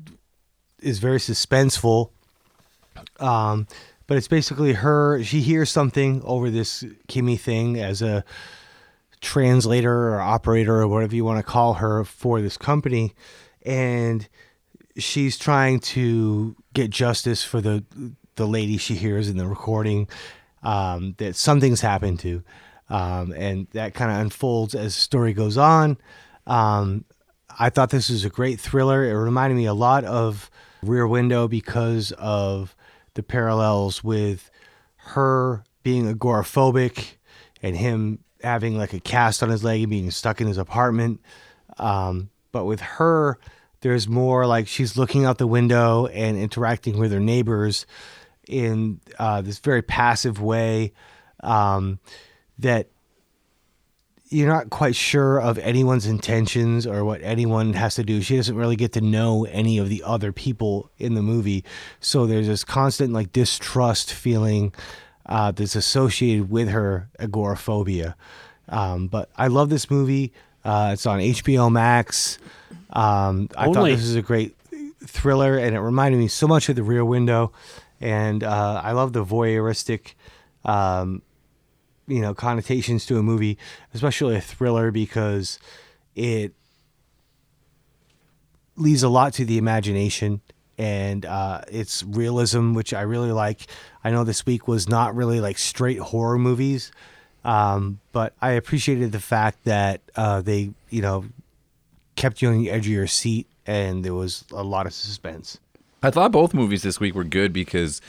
[0.80, 2.12] is very suspenseful.
[3.20, 3.68] Um,
[4.08, 5.24] but it's basically her.
[5.24, 8.24] She hears something over this Kimi thing as a
[9.22, 13.14] translator or operator or whatever you want to call her for this company,
[13.64, 14.28] and
[14.98, 17.84] she's trying to get justice for the
[18.36, 20.08] the lady she hears in the recording
[20.64, 22.44] um, that something's happened to,
[22.90, 25.98] um, and that kind of unfolds as the story goes on.
[26.48, 27.06] Um,
[27.60, 29.06] I thought this was a great thriller.
[29.06, 30.50] It reminded me a lot of
[30.82, 32.76] Rear Window because of
[33.14, 34.50] the parallels with
[34.98, 37.16] her being agoraphobic
[37.62, 41.22] and him having like a cast on his leg and being stuck in his apartment.
[41.78, 43.40] Um, but with her,
[43.82, 47.86] there's more like she's looking out the window and interacting with her neighbors
[48.48, 50.94] in uh, this very passive way
[51.42, 52.00] um,
[52.60, 52.91] that
[54.32, 58.22] you're not quite sure of anyone's intentions or what anyone has to do.
[58.22, 61.66] She doesn't really get to know any of the other people in the movie.
[62.00, 64.74] So there's this constant like distrust feeling
[65.26, 68.16] uh, that's associated with her agoraphobia.
[68.70, 70.32] Um, but I love this movie.
[70.64, 72.40] Uh, it's on HBO Max.
[72.92, 74.56] Um, I thought this was a great
[75.06, 77.52] thriller, and it reminded me so much of The Rear Window.
[78.00, 80.14] And uh, I love the voyeuristic
[80.64, 81.22] um,
[82.12, 83.58] you know connotations to a movie,
[83.94, 85.60] especially a thriller, because
[86.16, 86.54] it
[88.76, 90.42] leaves a lot to the imagination
[90.78, 93.68] and uh, it's realism, which I really like.
[94.04, 96.92] I know this week was not really like straight horror movies,
[97.46, 101.26] um, but I appreciated the fact that uh, they, you know,
[102.16, 105.60] kept you on the edge of your seat and there was a lot of suspense.
[106.04, 108.02] I thought both movies this week were good because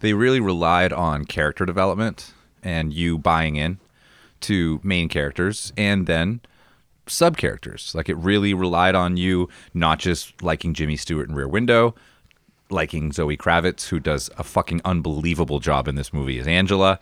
[0.00, 2.32] they really relied on character development
[2.64, 3.78] and you buying in
[4.40, 6.40] to main characters and then
[7.06, 7.94] sub characters.
[7.94, 11.94] Like it really relied on you not just liking Jimmy Stewart in Rear Window,
[12.70, 16.98] liking Zoe Kravitz, who does a fucking unbelievable job in this movie as Angela.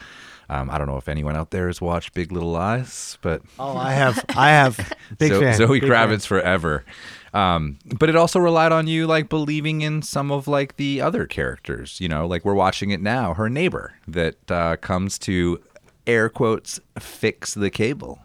[0.52, 3.76] Um, I don't know if anyone out there has watched Big Little Lies, but Oh,
[3.76, 5.54] I have, I have big Zo- fan.
[5.56, 6.40] Zoe big Kravitz fan.
[6.40, 6.84] forever.
[7.32, 11.26] Um, but it also relied on you like believing in some of like the other
[11.26, 12.00] characters.
[12.00, 13.32] You know, like we're watching it now.
[13.34, 15.62] Her neighbor that uh, comes to
[16.06, 18.18] air quotes fix the cable.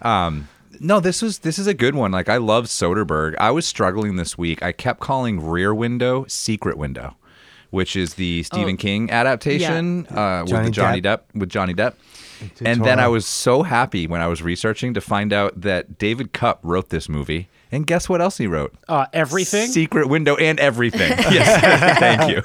[0.00, 0.48] Um,
[0.80, 2.10] no, this was this is a good one.
[2.10, 3.36] Like I love Soderbergh.
[3.38, 4.62] I was struggling this week.
[4.62, 7.14] I kept calling Rear Window Secret Window,
[7.72, 11.18] which is the Stephen King adaptation uh, with Johnny the Johnny Depp.
[11.18, 11.94] Depp with Johnny Depp.
[12.40, 15.96] Into And then I was so happy when I was researching to find out that
[15.96, 17.48] David Koepp wrote this movie.
[17.70, 18.74] And guess what else he wrote?
[18.88, 19.68] Uh, everything.
[19.68, 21.10] Secret Window and everything.
[21.30, 22.42] yes, thank you.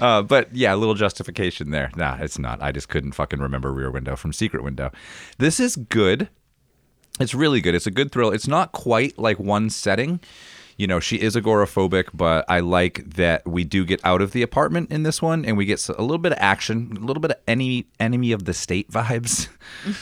[0.00, 1.90] Uh, but yeah, a little justification there.
[1.94, 2.62] Nah, it's not.
[2.62, 4.90] I just couldn't fucking remember Rear Window from Secret Window.
[5.36, 6.30] This is good.
[7.20, 7.74] It's really good.
[7.74, 8.30] It's a good thrill.
[8.30, 10.20] It's not quite like one setting.
[10.76, 14.42] You know, she is agoraphobic, but I like that we do get out of the
[14.42, 17.30] apartment in this one, and we get a little bit of action, a little bit
[17.32, 19.48] of enemy enemy of the state vibes,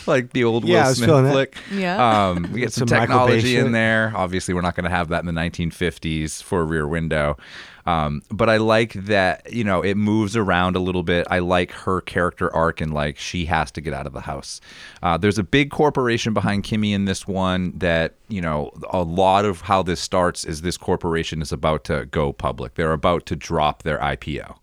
[0.07, 1.33] like the old Yeah, I Will Smith feeling that.
[1.33, 1.57] flick.
[1.73, 2.29] Yeah.
[2.29, 4.13] Um, we get some, Some technology in there.
[4.17, 7.37] Obviously, we're not going to have that in the 1950s for Rear Window.
[7.87, 11.27] Um, but I like that, you know, it moves around a little bit.
[11.31, 14.61] I like her character arc and like she has to get out of the house.
[15.03, 19.45] Uh, there's a big corporation behind Kimi in this one that, you know, a lot
[19.45, 22.75] of how this starts is this corporation is about to go public.
[22.75, 24.57] They're about to drop their IPO.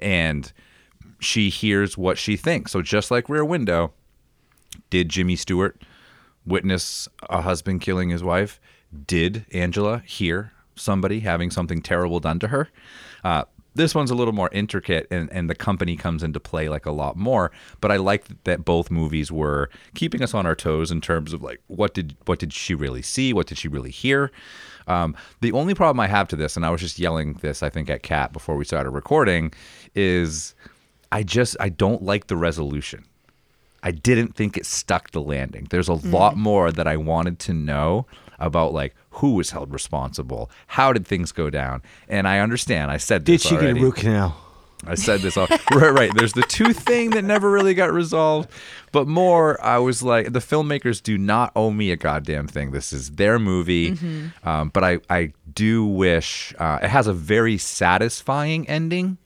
[0.00, 0.52] And
[1.20, 2.72] she hears what she thinks.
[2.72, 3.92] So just like Rear Window,
[4.90, 5.82] did Jimmy Stewart
[6.46, 8.60] witness a husband killing his wife?
[9.06, 12.68] Did Angela hear somebody having something terrible done to her?
[13.22, 13.44] Uh,
[13.76, 16.92] this one's a little more intricate, and, and the company comes into play like a
[16.92, 17.50] lot more.
[17.80, 21.42] But I like that both movies were keeping us on our toes in terms of
[21.42, 24.30] like what did what did she really see, what did she really hear.
[24.86, 27.68] Um, the only problem I have to this, and I was just yelling this, I
[27.70, 29.52] think, at Kat before we started recording,
[29.96, 30.54] is
[31.10, 33.04] I just I don't like the resolution.
[33.82, 35.66] I didn't think it stuck the landing.
[35.70, 36.12] There's a Mm.
[36.12, 38.06] lot more that I wanted to know
[38.38, 42.90] about, like who was held responsible, how did things go down, and I understand.
[42.90, 43.42] I said this.
[43.42, 43.74] Did she already.
[43.74, 44.36] get a root canal?
[44.86, 46.10] I said this all right, right.
[46.14, 48.50] There's the two thing that never really got resolved,
[48.92, 49.58] but more.
[49.64, 52.72] I was like, the filmmakers do not owe me a goddamn thing.
[52.72, 53.96] This is their movie,
[54.44, 59.16] um, but I I do wish uh, it has a very satisfying ending,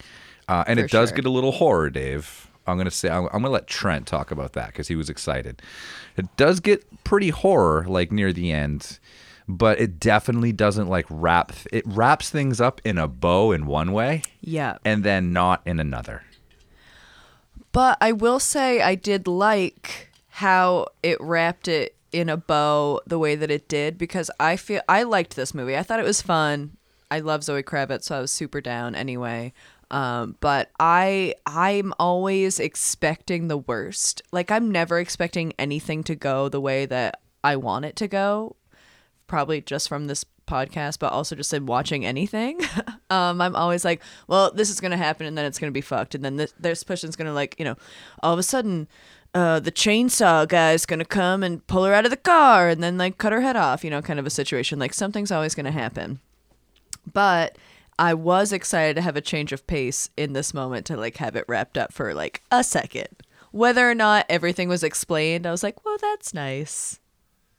[0.47, 1.15] uh, and For it does sure.
[1.17, 2.47] get a little horror, Dave.
[2.65, 5.61] I'm gonna say I'm, I'm gonna let Trent talk about that because he was excited.
[6.15, 8.99] It does get pretty horror like near the end,
[9.51, 11.51] but it definitely doesn't like wrap.
[11.73, 14.77] It wraps things up in a bow in one way Yeah.
[14.85, 16.21] and then not in another.
[17.71, 23.19] But I will say I did like how it wrapped it in a bow the
[23.19, 25.75] way that it did because I feel I liked this movie.
[25.77, 26.77] I thought it was fun.
[27.11, 29.51] I love Zoe Kravitz, so I was super down anyway.
[29.91, 34.21] Um, but I I'm always expecting the worst.
[34.31, 38.55] Like I'm never expecting anything to go the way that I want it to go.
[39.29, 42.59] Probably just from this podcast, but also just in watching anything.
[43.09, 46.15] um, I'm always like, well, this is gonna happen, and then it's gonna be fucked,
[46.15, 47.75] and then this, this person's gonna like, you know,
[48.21, 48.87] all of a sudden,
[49.33, 52.97] uh, the chainsaw guy's gonna come and pull her out of the car, and then
[52.97, 54.79] like cut her head off, you know, kind of a situation.
[54.79, 56.19] Like something's always gonna happen.
[57.11, 57.57] But
[57.99, 61.35] I was excited to have a change of pace in this moment to like have
[61.35, 63.09] it wrapped up for like a second.
[63.51, 66.99] Whether or not everything was explained, I was like, well, that's nice.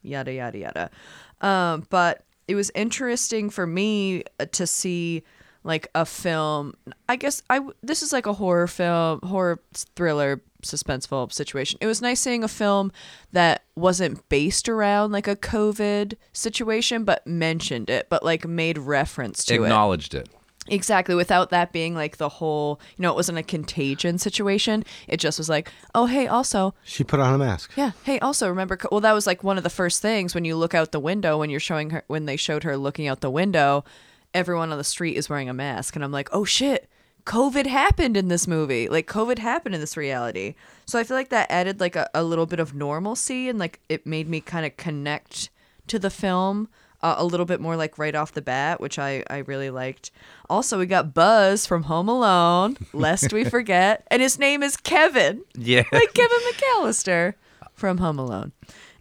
[0.03, 0.91] Yada, yada, yada.
[1.41, 5.23] Um, but it was interesting for me uh, to see
[5.63, 6.75] like a film.
[7.09, 9.61] I guess I this is like a horror film, horror
[9.95, 11.79] thriller, suspenseful situation.
[11.81, 12.93] It was nice seeing a film
[13.33, 19.45] that wasn't based around like a COVID situation, but mentioned it, but like made reference
[19.47, 19.63] to it.
[19.63, 20.29] Acknowledged it.
[20.71, 24.85] Exactly, without that being like the whole, you know, it wasn't a contagion situation.
[25.09, 27.73] It just was like, oh, hey, also, She put on a mask.
[27.77, 30.57] yeah, hey, also remember, well, that was like one of the first things when you
[30.57, 33.31] look out the window when you're showing her, when they showed her looking out the
[33.31, 33.85] window,
[34.33, 35.97] everyone on the street is wearing a mask.
[35.97, 36.89] And I'm like, oh shit,
[37.25, 38.89] COVID happened in this movie.
[38.89, 40.55] Like COVID happened in this reality.
[40.87, 43.81] So I feel like that added like a, a little bit of normalcy and like
[43.89, 45.51] it made me kind of connect
[45.89, 46.69] to the film
[47.03, 50.11] uh, a little bit more like right off the bat, which I, I really liked.
[50.49, 54.07] Also, we got Buzz from Home Alone, lest we forget.
[54.11, 55.43] And his name is Kevin.
[55.55, 55.83] Yeah.
[55.93, 57.35] Like Kevin McAllister
[57.75, 58.53] from Home Alone.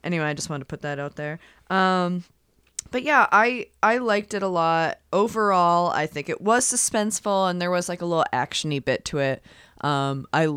[0.03, 1.39] Anyway, I just wanted to put that out there.
[1.69, 2.23] Um,
[2.91, 4.99] but yeah, I I liked it a lot.
[5.13, 9.19] Overall, I think it was suspenseful and there was like a little actiony bit to
[9.19, 9.43] it.
[9.81, 10.47] Um, I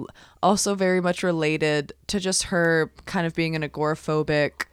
[0.42, 4.64] also very much related to just her kind of being an agoraphobic,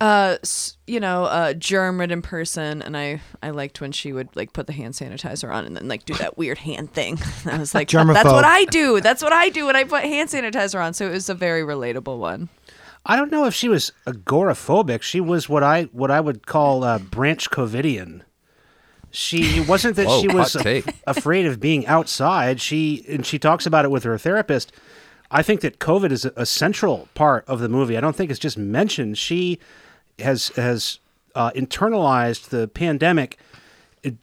[0.00, 0.36] uh,
[0.86, 4.72] you know, uh, germ-ridden person, and I I liked when she would like put the
[4.72, 7.18] hand sanitizer on and then like do that weird hand thing.
[7.46, 9.00] I was like, that's what I do.
[9.00, 10.94] That's what I do when I put hand sanitizer on.
[10.94, 12.48] So it was a very relatable one.
[13.06, 15.02] I don't know if she was agoraphobic.
[15.02, 18.22] She was what I what I would call uh, branch Covidian.
[19.10, 20.86] She it wasn't that Whoa, she was hot take.
[21.06, 22.60] afraid of being outside.
[22.60, 24.72] She and she talks about it with her therapist.
[25.30, 27.96] I think that COVID is a, a central part of the movie.
[27.96, 29.18] I don't think it's just mentioned.
[29.18, 29.58] She
[30.18, 31.00] has has
[31.34, 33.38] uh, internalized the pandemic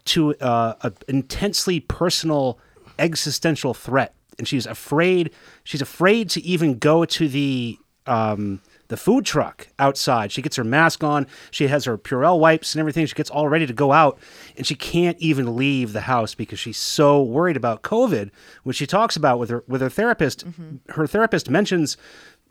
[0.05, 2.59] to uh, an intensely personal
[2.99, 5.31] existential threat, and she's afraid.
[5.63, 7.77] She's afraid to even go to the
[8.07, 10.31] um, the food truck outside.
[10.31, 11.25] She gets her mask on.
[11.49, 13.05] She has her Purell wipes and everything.
[13.05, 14.19] She gets all ready to go out,
[14.57, 18.31] and she can't even leave the house because she's so worried about COVID.
[18.63, 20.43] Which she talks about with her with her therapist.
[20.89, 21.97] Her therapist mentions,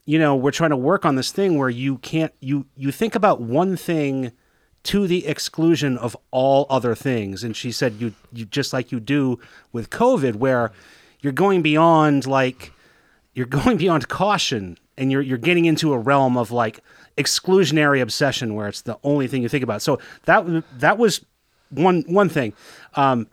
[0.05, 3.15] you know, we're trying to work on this thing where you can't you you think
[3.15, 4.33] about one thing
[4.83, 7.45] to the exclusion of all other things.
[7.45, 9.39] And she said, you, you just like you do
[9.73, 10.73] with COVID, where
[11.21, 12.73] you're going beyond like,
[13.35, 16.81] you're going beyond caution and you're, you're getting into a realm of like
[17.19, 19.83] exclusionary obsession where it's the only thing you think about.
[19.83, 21.25] So that, that was
[21.71, 22.55] one, one thing.
[22.95, 23.29] Um,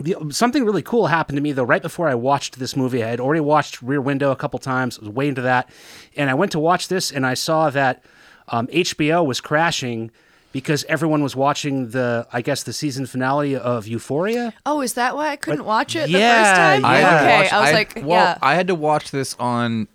[0.00, 3.04] the, something really cool happened to me though right before I watched this movie.
[3.04, 4.98] I had already watched Rear Window a couple times.
[4.98, 5.68] I was way into that,
[6.16, 8.02] and I went to watch this, and I saw that
[8.48, 10.10] um, HBO was crashing
[10.52, 14.52] because everyone was watching the, I guess, the season finale of Euphoria.
[14.66, 16.84] Oh, is that why I couldn't watch it the yeah, first time?
[16.84, 17.08] I yeah.
[17.10, 18.38] had okay, watch- I was had- like, well, yeah.
[18.42, 19.86] I had to watch this on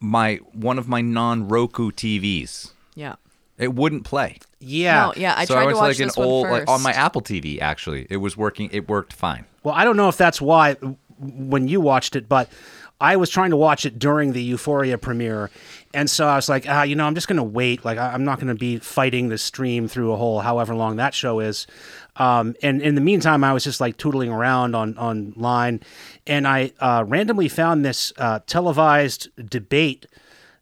[0.00, 2.72] my one of my non Roku TVs.
[2.94, 3.16] yeah.
[3.56, 4.38] It wouldn't play.
[4.60, 6.66] Yeah, No, yeah, I so tried I to watch like this an one old first.
[6.66, 7.60] like on my Apple TV.
[7.60, 8.68] Actually, it was working.
[8.72, 9.44] It worked fine.
[9.62, 10.74] Well, I don't know if that's why
[11.18, 12.48] when you watched it, but
[13.00, 15.50] I was trying to watch it during the Euphoria premiere,
[15.94, 17.84] and so I was like, ah, you know, I'm just going to wait.
[17.84, 20.96] Like, I- I'm not going to be fighting the stream through a whole however long
[20.96, 21.68] that show is.
[22.16, 25.80] Um, and in the meantime, I was just like tootling around on online,
[26.26, 30.06] and I uh, randomly found this uh, televised debate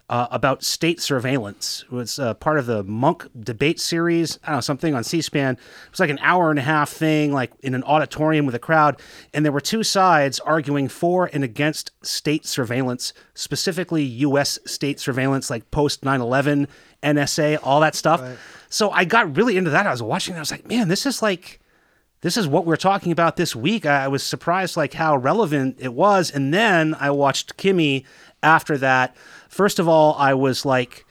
[0.09, 1.85] uh, about state surveillance.
[1.91, 4.39] It was uh, part of the Munk debate series.
[4.45, 5.55] I don't know, something on C SPAN.
[5.55, 8.61] It was like an hour and a half thing, like in an auditorium with a
[8.61, 9.01] crowd.
[9.35, 14.59] And there were two sides arguing for and against state surveillance, specifically U.S.
[14.65, 16.69] state surveillance, like post 9 11,
[17.03, 18.23] NSA, all that stuff.
[18.69, 19.87] So I got really into that.
[19.87, 20.39] I was watching it.
[20.39, 21.61] I was like, man, this is like
[22.21, 23.85] this is what we're talking about this week.
[23.87, 26.31] I I was surprised like how relevant it was.
[26.31, 28.05] And then I watched Kimi
[28.43, 29.17] after that.
[29.57, 31.07] First of all, I was like,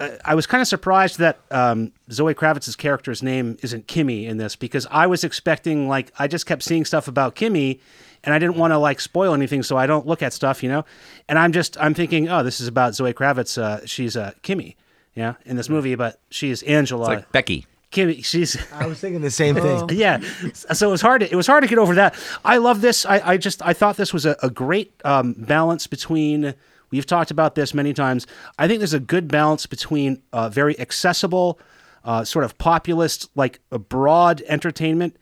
[0.00, 4.36] uh, I was kind of surprised that um, Zoe Kravitz's character's name isn't Kimi in
[4.36, 7.78] this because I was expecting like I just kept seeing stuff about Kimi,
[8.24, 10.68] and I didn't want to like spoil anything, so I don't look at stuff, you
[10.68, 10.84] know.
[11.28, 13.56] And I'm just I'm thinking, oh, this is about Zoe Kravitz.
[13.56, 14.76] Uh, she's uh, Kimi,
[15.14, 17.12] yeah, in this movie, but she's Angela.
[17.12, 17.66] It's like Becky.
[17.92, 19.88] Kimi, she's I was thinking the same thing.
[19.92, 20.20] yeah
[20.52, 22.14] so it was hard to, it was hard to get over that
[22.44, 25.86] i love this i, I just i thought this was a, a great um, balance
[25.86, 26.54] between
[26.90, 28.26] we've talked about this many times.
[28.58, 31.58] I think there's a good balance between uh, very accessible
[32.04, 35.16] uh, sort of populist like a broad entertainment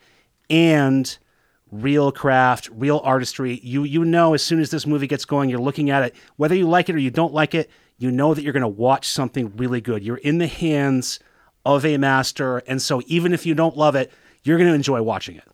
[0.48, 1.18] and
[1.72, 3.60] real craft real artistry.
[3.62, 6.14] You you know as soon as this movie gets going you're looking at it.
[6.36, 8.68] Whether you like it or you don't like it you know that you're going to
[8.68, 10.04] watch something really good.
[10.04, 11.18] You're in the hands
[11.64, 14.12] of a master and so even if you don't love it
[14.44, 15.44] you're going to enjoy watching it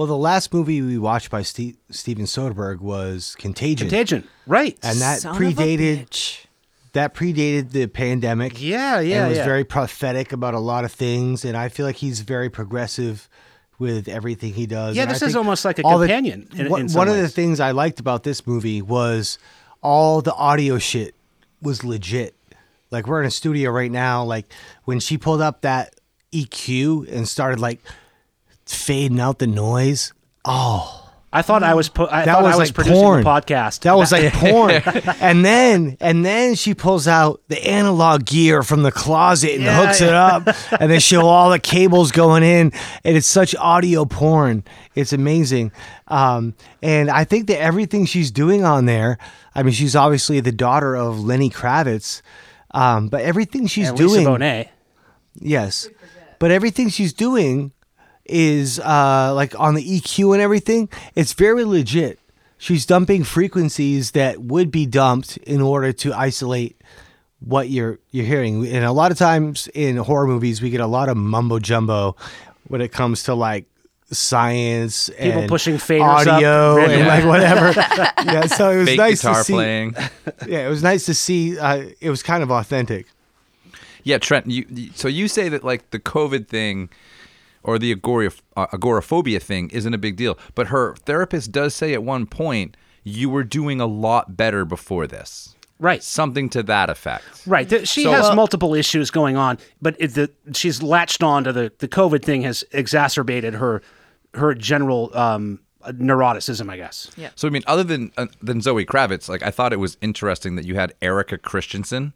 [0.00, 4.98] Well, the last movie we watched by Steve, Steven Soderbergh was Contagion, contagion right and
[4.98, 6.46] that Son of a predated bitch.
[6.94, 8.62] that predated the pandemic.
[8.62, 9.44] Yeah, yeah, and was yeah.
[9.44, 13.28] very prophetic about a lot of things, and I feel like he's very progressive
[13.78, 14.96] with everything he does.
[14.96, 17.00] Yeah, And I this is almost like a all the- companion in- one in some
[17.00, 19.38] one of the things I liked about this movie was
[19.82, 21.14] all the audio shit
[21.60, 22.34] was legit.
[22.90, 24.24] Like we're in a studio right now.
[24.24, 24.50] Like
[24.86, 25.94] when she pulled up that
[26.32, 27.82] EQ and started like
[28.74, 30.12] fading out the noise.
[30.44, 30.96] Oh,
[31.32, 31.88] I thought I was.
[31.88, 33.22] Po- I That thought was I was like producing porn.
[33.22, 33.80] the podcast.
[33.82, 34.70] That was like porn.
[35.20, 39.86] and then and then she pulls out the analog gear from the closet and Yeah,
[39.86, 40.48] hooks it up
[40.80, 42.72] and they show all the cables going in
[43.04, 44.64] and it's such audio porn.
[44.96, 45.70] It's amazing.
[46.08, 49.16] Um, and I think that everything she's doing on there,
[49.54, 52.22] I mean she's obviously the daughter of Lenny Kravitz.
[52.72, 54.68] Um, but everything she's and Lisa doing Bonet.
[55.38, 55.88] Yes.
[56.40, 57.72] But everything she's doing
[58.30, 62.18] is uh, like on the EQ and everything, it's very legit.
[62.58, 66.80] She's dumping frequencies that would be dumped in order to isolate
[67.40, 68.66] what you're you're hearing.
[68.66, 72.16] And a lot of times in horror movies, we get a lot of mumbo jumbo
[72.68, 73.64] when it comes to like
[74.12, 77.04] science People and pushing faders up audio and randomly.
[77.08, 77.72] like whatever.
[78.30, 79.52] yeah, so it was Fake nice guitar to see.
[79.52, 79.94] playing.
[80.46, 81.58] Yeah, it was nice to see.
[81.58, 83.06] Uh, it was kind of authentic.
[84.04, 84.46] Yeah, Trent.
[84.46, 86.88] You, you- so you say that like the COVID thing
[87.62, 91.92] or the agora, uh, agoraphobia thing isn't a big deal, but her therapist does say
[91.94, 95.54] at one point you were doing a lot better before this.
[95.78, 96.02] Right.
[96.02, 97.24] Something to that effect.
[97.46, 97.66] Right.
[97.68, 101.44] Th- She So- has Well- multiple issues going on, but it, the, she's latched on
[101.44, 103.80] to the, the COVID thing has exacerbated her
[104.34, 107.10] her general um, neuroticism, I guess.
[107.16, 107.30] Yeah.
[107.34, 110.54] So I mean, other than uh, than Zoe Kravitz, like I thought it was interesting
[110.56, 112.12] that you had Erika Christensen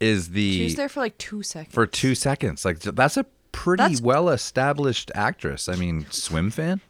[0.00, 1.74] is the She was there for like two seconds.
[1.74, 2.64] for two seconds.
[2.64, 3.26] Like that's a
[3.58, 5.68] pretty That's- well established actress.
[5.68, 6.80] I mean, swim fan,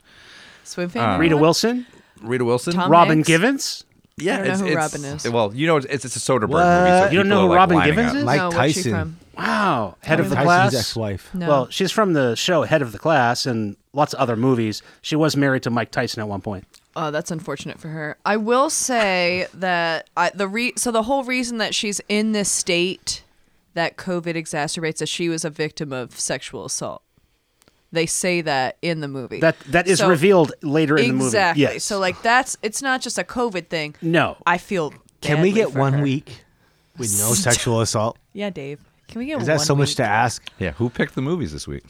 [0.65, 1.09] Swim fan.
[1.15, 1.87] Um, Rita Wilson,
[2.21, 2.75] Rita Wilson.
[2.75, 3.27] Tom Robin Hanks?
[3.29, 3.85] Givens.
[4.19, 5.31] yeah, I don't know it's, who it's- Robin is.
[5.31, 6.91] Well, you know, it's it's a Soderbergh What?
[6.91, 7.07] movie.
[7.07, 8.17] So You don't know who like, Robin Givens up.
[8.17, 8.25] is?
[8.25, 9.17] Mike no, Tyson.
[9.37, 10.75] Wow, head of the Tyson's class.
[10.75, 11.31] ex-wife.
[11.33, 11.49] No.
[11.49, 14.83] Well, she's from the show Head of the Class and lots of other movies.
[15.01, 16.65] She was married to Mike Tyson at one point.
[16.97, 18.17] Oh, that's unfortunate for her.
[18.27, 22.51] I will say that I, the re- so the whole reason that she's in this
[22.51, 23.23] state
[23.79, 27.03] that COVID exacerbates that she was a victim of sexual assault.
[27.93, 29.41] They say that in the movie.
[29.41, 31.27] That that is So- revealed later in the movie.
[31.27, 31.63] Exactly.
[31.63, 31.85] Yes.
[31.85, 33.95] So like that's it's not just a COVID thing.
[34.03, 34.37] no.
[34.45, 34.93] I feel.
[35.21, 36.03] Can we get for one her.
[36.03, 36.45] week
[36.99, 38.19] with no sexual assault?
[38.33, 38.81] Yeah, Dave.
[39.09, 39.43] Can we get one week?
[39.43, 39.97] Is that one so much week?
[39.97, 40.43] to ask?
[40.59, 41.85] Yeah, who picked the movies this week?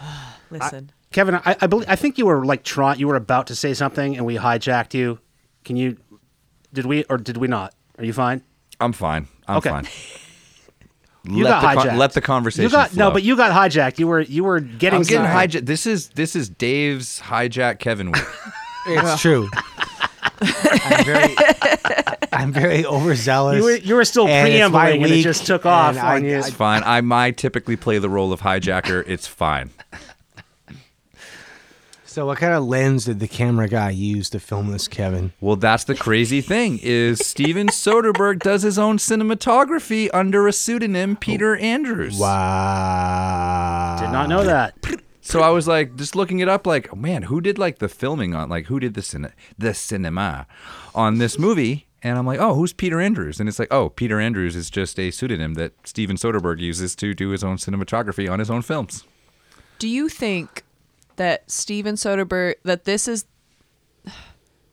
[0.50, 0.90] Listen.
[1.12, 2.98] Kevin, I, I believe I think you were like trying.
[2.98, 5.18] You were about to say something, and we hijacked you.
[5.64, 5.96] Can you?
[6.74, 7.74] Did we or did we not?
[7.96, 8.42] Are you fine?
[8.80, 9.28] I'm fine.
[9.48, 9.70] I'm Okay.
[9.70, 9.86] fine.
[11.30, 11.98] You let got the con- hijacked.
[11.98, 12.64] let the conversation.
[12.64, 13.98] You got no, but you got hijacked.
[13.98, 14.98] You were you were getting.
[15.00, 15.66] I'm getting hijacked.
[15.66, 18.22] This is this is Dave's hijack Kevin week.
[18.90, 19.50] It's true.
[20.40, 21.36] I'm very,
[22.32, 23.58] I'm very overzealous.
[23.58, 25.90] You were you were still and it's my preambling, and it week, just took off
[25.96, 26.38] and I- on you.
[26.38, 26.82] It's fine.
[26.84, 29.04] I might typically play the role of hijacker.
[29.06, 29.70] It's fine.
[32.18, 35.32] So, what kind of lens did the camera guy use to film this, Kevin?
[35.40, 41.14] Well, that's the crazy thing is Steven Soderbergh does his own cinematography under a pseudonym,
[41.14, 42.18] Peter Andrews.
[42.18, 43.98] Wow.
[44.00, 44.74] Did not know that.
[45.20, 47.88] So I was like, just looking it up, like, oh, man, who did like the
[47.88, 50.48] filming on, like, who did the cine- the cinema
[50.96, 51.86] on this movie?
[52.02, 53.38] And I'm like, oh, who's Peter Andrews?
[53.38, 57.14] And it's like, oh, Peter Andrews is just a pseudonym that Steven Soderbergh uses to
[57.14, 59.04] do his own cinematography on his own films.
[59.78, 60.64] Do you think
[61.18, 63.26] that Steven Soderbergh that this is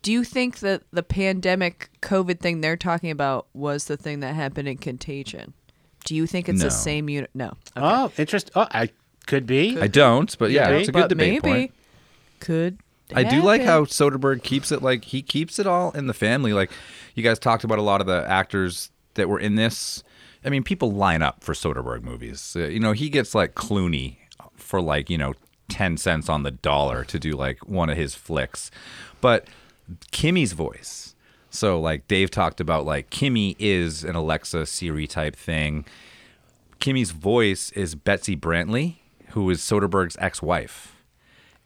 [0.01, 4.35] do you think that the pandemic COVID thing they're talking about was the thing that
[4.35, 5.53] happened in Contagion?
[6.05, 6.65] Do you think it's No.
[6.65, 7.31] the same unit?
[7.33, 7.47] No.
[7.47, 7.57] Okay.
[7.77, 8.51] Oh, interest.
[8.55, 8.91] Oh, I
[9.25, 9.79] could be.
[9.81, 11.73] I don't, but yeah, it's a good debate maybe point.
[12.39, 12.77] could.
[13.13, 16.53] I do like how Soderbergh keeps it like he keeps it all in the family.
[16.53, 16.71] Like
[17.15, 20.03] you guys talked about a lot of the actors that were in this.
[20.43, 22.55] I mean, people line up for Soderbergh movies.
[22.55, 24.17] Uh, you know, he gets like Clooney
[24.55, 25.33] for like you know
[25.67, 28.71] ten cents on the dollar to do like one of his flicks,
[29.21, 29.47] but
[30.11, 31.15] Kimi's voice.
[31.49, 35.85] So like Dave talked about, like Kimi is an Alexa Siri type thing.
[36.79, 38.97] Kimi's voice is Betsy Brantley,
[39.29, 40.95] who is Soderbergh's ex-wife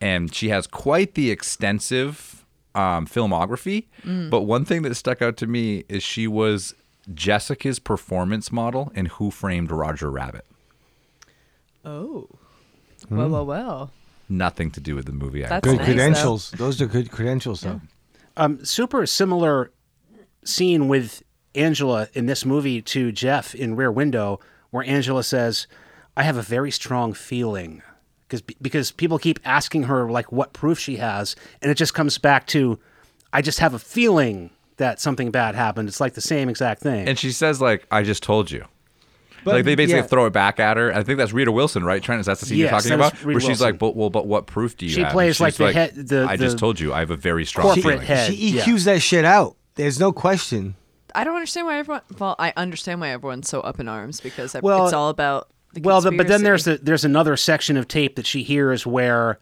[0.01, 2.45] and she has quite the extensive
[2.75, 3.85] um, filmography.
[4.29, 6.75] But one thing that stuck out to me is she was
[7.13, 10.45] Jessica's performance model in Who Framed Roger Rabbit.
[11.83, 12.29] Oh.
[13.10, 13.18] Hmm.
[13.18, 13.91] Well, well, well.
[14.30, 15.43] Nothing to do with the movie.
[15.43, 16.51] I That's Good nice, credentials.
[16.51, 17.82] Those are good credentials, though.
[18.38, 19.72] Um, super similar
[20.43, 21.24] scene with
[21.55, 24.39] Angela in this movie to Jeff in Rear Window,
[24.70, 25.68] where Angela says,
[26.16, 27.82] "I have a very strong feeling,"
[28.28, 32.20] because because people keep asking her like what proof she has, and it just comes
[32.20, 32.78] back to,
[33.34, 37.07] "I just have a feeling that something bad happened." It's like the same exact thing.
[37.07, 38.66] And she says, like, I just told you.
[39.43, 40.07] But, like they basically yeah.
[40.07, 40.93] throw it back at her.
[40.93, 42.01] I think that's Rita Wilson, right?
[42.01, 43.13] Trent, is that the scene Yes, you're talking about?
[43.23, 45.09] Rita Where she's like, but well, but what proof do you She have?
[45.09, 47.15] And plays she's like the head- the- I just the told you, I have a
[47.17, 48.01] very strong corporate feeling.
[48.01, 48.33] head.
[48.33, 48.77] She yeah.
[48.77, 49.55] That shit out.
[49.75, 50.75] There's no question.
[51.15, 52.01] I don't understand why everyone.
[52.17, 55.49] Well, I understand why everyone's so up in arms because Well- it's all about.
[55.73, 56.81] The well, the, but then there's conspiracy.
[56.81, 59.37] a, there's another section of tape that she hears where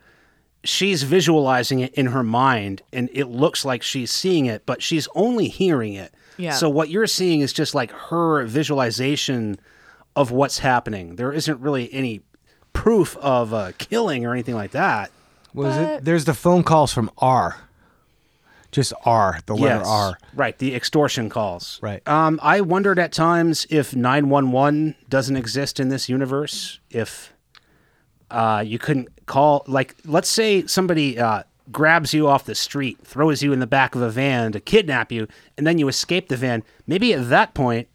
[0.66, 5.08] she's visualizing it in her mind and it looks like she's seeing it, but she's
[5.16, 6.14] only hearing it.
[6.38, 6.52] Yeah.
[6.52, 9.58] So what you're seeing is just like her visualization
[10.18, 11.16] of what's happening.
[11.16, 12.22] There isn't really any
[12.74, 15.12] proof of a killing or anything like that.
[15.54, 16.04] Was it?
[16.06, 17.58] There's the phone calls from R.
[18.72, 19.88] Just R, the letter Yes.
[19.88, 20.18] R.
[20.36, 21.80] Right, the extortion calls.
[21.82, 22.06] Right.
[22.08, 27.34] Um, I wondered at times if 911 doesn't exist in this universe, if
[28.30, 33.42] uh, you couldn't call, like, let's say somebody uh, grabs you off the street, throws
[33.42, 36.38] you in the back of a van to kidnap you, and then you escape the
[36.38, 36.62] van.
[36.86, 37.88] Maybe at that point,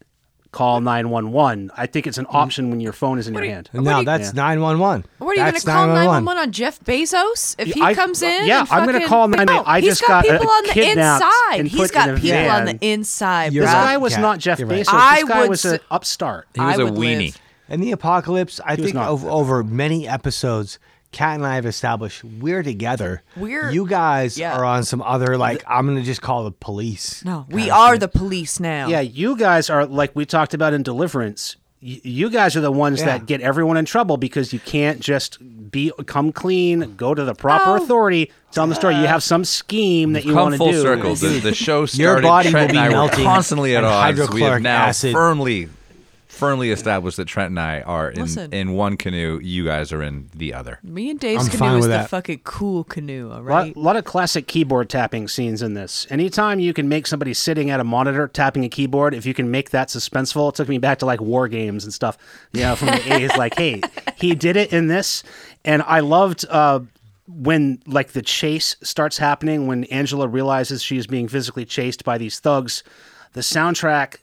[0.52, 1.70] call 911.
[1.76, 3.70] I think it's an option when your phone is in your hand.
[3.72, 5.04] No, you- that's 911.
[5.18, 8.22] What are you going That's to call 911 on Jeff Bezos if he I- comes
[8.22, 8.46] in?
[8.46, 9.64] yeah, and I'm gonna fucking- call 911.
[9.66, 11.58] I he's just got got, uh, people on the kidnapped inside.
[11.60, 12.76] and He's put got in a people on van.
[12.78, 13.84] the inside, You're This right.
[13.84, 14.70] guy was Yeah, not Jeff you're Bezos.
[14.70, 14.78] right.
[14.78, 16.46] This I guy would was s- an upstart.
[16.54, 17.18] He was I a would weenie.
[17.26, 17.38] live.
[17.68, 19.08] In the apocalypse, I was think not.
[19.08, 20.78] over, over many episodes,
[21.12, 23.22] Kat and I have established we're together.
[23.36, 24.56] We're- you guys yeah.
[24.56, 27.24] are on some other like I'm gonna just call the police.
[27.24, 28.88] No, we are the police now.
[28.88, 31.56] Yeah, you guys are like we talked about in Deliverance.
[31.82, 33.06] y- You guys are the ones Yeah.
[33.18, 35.38] that get everyone in trouble because you can't just
[35.70, 37.82] be come clean, go to the proper Oh.
[37.82, 38.94] authority, tell them the story.
[38.96, 40.80] You have some scheme that you Come want to full do.
[40.82, 41.14] circle.
[41.14, 42.02] The, the show started.
[42.02, 44.16] Your body Trent will be and I melting constantly at and odds.
[44.16, 45.12] We have hydrochloric now acid.
[45.12, 45.68] firmly,
[46.42, 48.52] firmly established that Trent and I are in, Listen.
[48.52, 49.38] in one canoe.
[49.42, 50.78] You guys are in the other.
[50.82, 52.10] Me and Dave's I'm canoe fine is with the that.
[52.10, 53.76] fucking cool canoe, all A right?
[53.76, 56.06] lot, lot of classic keyboard tapping scenes in this.
[56.10, 59.50] Anytime you can make somebody sitting at a monitor tapping a keyboard, if you can
[59.50, 62.18] make that suspenseful, it took me back to like war games and stuff.
[62.52, 63.36] You know, from the 80s.
[63.36, 63.80] Like, hey,
[64.16, 65.22] he did it in this.
[65.64, 66.80] And I loved uh,
[67.28, 72.18] when like the chase starts happening, when Angela realizes she is being physically chased by
[72.18, 72.82] these thugs.
[73.34, 74.16] The soundtrack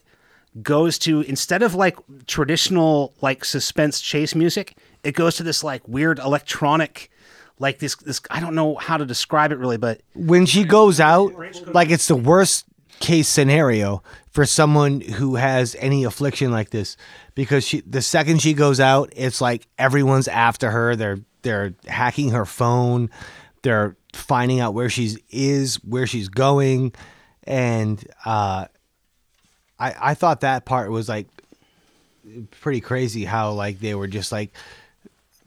[0.62, 1.96] goes to instead of like
[2.26, 7.10] traditional like suspense chase music, it goes to this like weird electronic
[7.58, 10.98] like this this I don't know how to describe it really, but when she goes
[10.98, 11.32] out,
[11.68, 12.66] like it's the worst
[13.00, 16.96] case scenario for someone who has any affliction like this
[17.34, 20.96] because she the second she goes out, it's like everyone's after her.
[20.96, 23.10] They're they're hacking her phone.
[23.62, 26.94] They're finding out where she's is, where she's going,
[27.44, 28.66] and uh,
[29.80, 31.26] I I thought that part was like
[32.60, 34.52] pretty crazy how like they were just like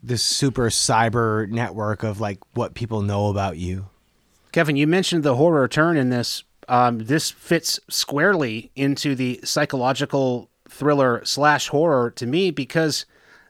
[0.02, 3.86] this super cyber network of like what people know about you.
[4.52, 6.44] Kevin, you mentioned the horror turn in this.
[6.68, 13.04] Um, this fits squarely into the psychological thriller slash horror to me because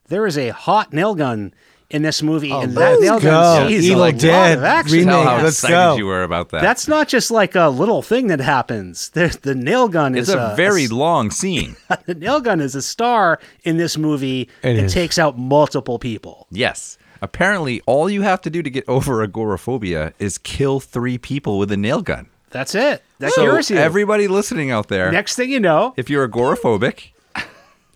[0.08, 1.54] there is a hot nail gun
[1.94, 3.30] in this movie, oh, and that let's nail go.
[3.30, 4.98] gun sees Evil a lot Dead of action.
[4.98, 5.12] remake.
[5.14, 5.96] Tell how let's go.
[5.96, 6.60] you were about that.
[6.60, 9.10] That's not just like a little thing that happens.
[9.14, 11.76] The, the nail gun it's is a very long scene.
[12.06, 14.92] the nail gun is a star in this movie It that is.
[14.92, 16.46] takes out multiple people.
[16.50, 16.98] yes.
[17.22, 21.72] Apparently, all you have to do to get over agoraphobia is kill three people with
[21.72, 22.26] a nail gun.
[22.50, 23.02] That's it.
[23.20, 23.78] That So cures you.
[23.78, 27.12] everybody listening out there, Next thing you know, if you're agoraphobic,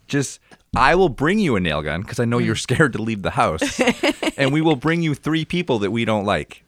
[0.07, 0.41] just
[0.77, 3.31] I will bring you a nail gun because I know you're scared to leave the
[3.31, 3.81] house,
[4.37, 6.63] and we will bring you three people that we don't like.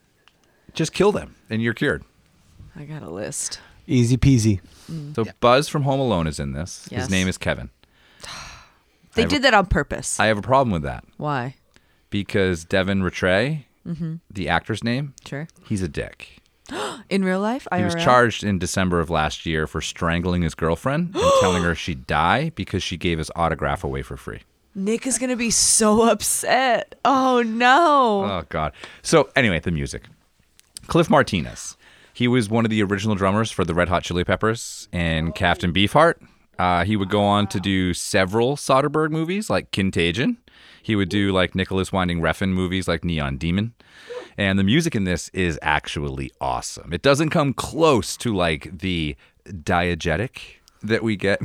[0.73, 2.03] Just kill them, and you're cured.
[2.75, 3.59] I got a list.
[3.87, 4.59] Easy peasy.
[5.15, 6.87] So Buzz from Home Alone is in this.
[6.91, 7.01] Yes.
[7.03, 7.69] His name is Kevin.
[9.13, 10.19] They have did that on purpose.
[10.21, 11.55] I have a problem with that Why?
[12.09, 14.15] because Devin Ratray, Mm-hmm.
[14.29, 15.47] the actor's name, Sure.
[15.67, 16.37] he's a dick.
[17.09, 21.15] In real life, He was charged in December of last year for strangling his girlfriend
[21.15, 24.39] and telling her she'd die because she gave his autograph away for free.
[24.73, 26.95] Nick is gonna be so upset.
[27.03, 28.23] Oh no.
[28.23, 28.71] Oh God.
[29.01, 30.03] So anyway, the music.
[30.87, 31.75] Cliff Martinez.
[32.13, 35.73] He was one of the original drummers for the Red Hot Chili Peppers and Captain
[35.73, 36.15] Beefheart.
[36.59, 40.37] Uh, he would go on to do several Soderbergh movies like Contagion.
[40.81, 43.73] He would do like Nicolas Winding Refn movies like Neon Demon.
[44.37, 46.93] And the music in this is actually awesome.
[46.93, 49.15] It doesn't come close to like the
[49.45, 51.41] diegetic that we get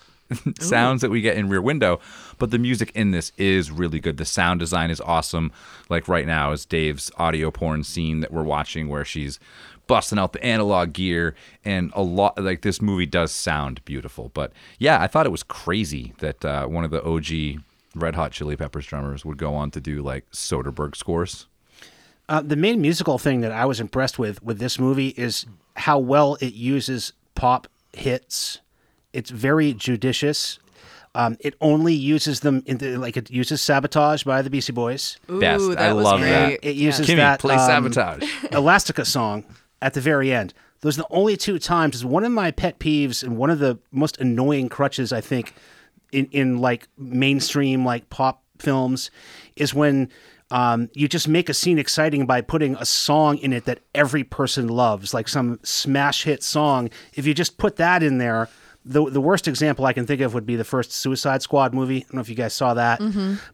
[0.60, 2.00] sounds that we get in Rear Window,
[2.38, 4.16] but the music in this is really good.
[4.16, 5.52] The sound design is awesome.
[5.88, 9.38] Like right now is Dave's audio porn scene that we're watching where she's
[9.86, 14.30] busting out the analog gear and a lot like this movie does sound beautiful.
[14.32, 17.62] But yeah, I thought it was crazy that uh, one of the OG
[17.94, 21.46] Red Hot Chili Peppers drummers would go on to do like Soderbergh scores.
[22.28, 25.98] Uh, the main musical thing that I was impressed with with this movie is how
[25.98, 28.60] well it uses pop hits.
[29.12, 30.58] It's very judicious.
[31.14, 35.18] Um, it only uses them in the, like it uses "Sabotage" by the Beastie Boys.
[35.30, 35.68] Ooh, Best.
[35.70, 36.30] that I was love great.
[36.30, 36.66] that.
[36.66, 38.30] It uses Kimi, that play um, Sabotage.
[38.52, 39.44] Elastica song
[39.82, 40.54] at the very end.
[40.80, 41.96] Those are the only two times.
[41.96, 45.54] Is one of my pet peeves and one of the most annoying crutches I think
[46.12, 49.10] in in like mainstream like pop films
[49.56, 50.08] is when
[50.50, 54.22] um, you just make a scene exciting by putting a song in it that every
[54.22, 56.90] person loves, like some smash hit song.
[57.14, 58.50] If you just put that in there,
[58.84, 61.98] the the worst example I can think of would be the first Suicide Squad movie.
[61.98, 63.00] I don't know if you guys saw that,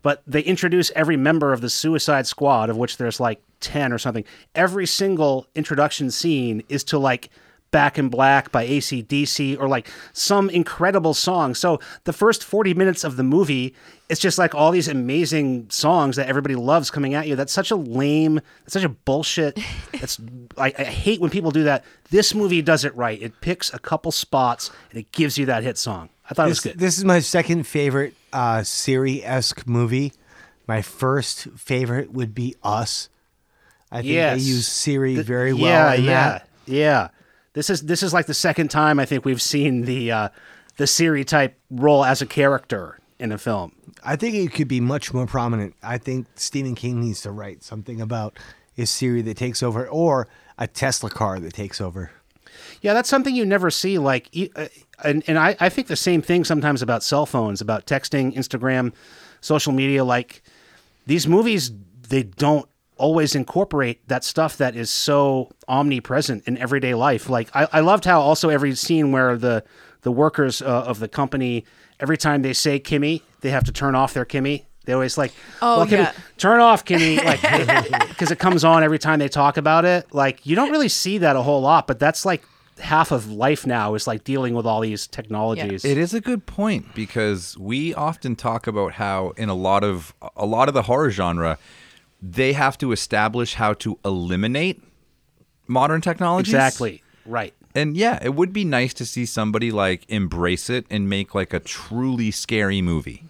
[0.02, 3.98] but they introduce every member of the Suicide Squad, of which there's like ten or
[3.98, 4.24] something.
[4.54, 7.30] Every single introduction scene is to like
[7.70, 11.54] Back in Black by ACDC or like some incredible song.
[11.54, 13.74] So the first 40 minutes of the movie,
[14.08, 17.36] it's just like all these amazing songs that everybody loves coming at you.
[17.36, 19.58] That's such a lame, that's such a bullshit.
[19.92, 20.18] That's
[20.56, 21.84] I, I hate when people do that.
[22.10, 23.20] This movie does it right.
[23.20, 26.08] It picks a couple spots and it gives you that hit song.
[26.30, 26.78] I thought it was good.
[26.78, 30.12] this is my second favorite uh, Siri esque movie.
[30.66, 33.08] My first favorite would be Us.
[33.90, 34.38] I think Yes.
[34.38, 35.62] they use Siri Th- very well.
[35.64, 36.48] Yeah, in yeah, that.
[36.66, 37.08] yeah.
[37.55, 40.28] This is this is like the second time I think we've seen the uh,
[40.76, 43.72] the Siri type role as a character in a film.
[44.05, 45.74] I think it could be much more prominent.
[45.82, 48.38] I think Stephen King needs to write something about
[48.76, 52.11] a Siri that takes over or a Tesla car that takes over.
[52.80, 53.99] Yeah, that's something you never see.
[53.99, 54.68] Like, uh,
[55.05, 58.92] and and I, I think the same thing sometimes about cell phones, about texting, Instagram,
[59.40, 60.05] social media.
[60.05, 60.42] Like,
[61.07, 61.72] these movies,
[62.09, 62.68] they don't
[62.99, 67.28] always incorporate that stuff that is so omnipresent in everyday life.
[67.28, 69.64] Like, I, I loved how also every scene where the
[70.03, 71.64] the workers uh, of the company,
[71.99, 74.64] every time they say Kimi, they have to turn off their Kimi.
[74.84, 76.12] They always like, Oh, well, Kimi, yeah.
[76.38, 77.42] turn off Kimi, like,
[78.09, 80.14] because it comes on every time they talk about it.
[80.14, 82.42] Like, you don't really see that a whole lot, but that's like
[82.80, 85.84] half of life now is like dealing with all these technologies.
[85.84, 90.14] It is a good point because we often talk about how in a lot of
[90.36, 91.59] a lot of the horror genre,
[92.20, 94.82] they have to establish how to eliminate
[95.66, 96.52] modern technologies.
[96.52, 97.54] exactly right.
[97.74, 101.52] And yeah, it would be nice to see somebody like embrace it and make like
[101.52, 103.24] a truly scary movie.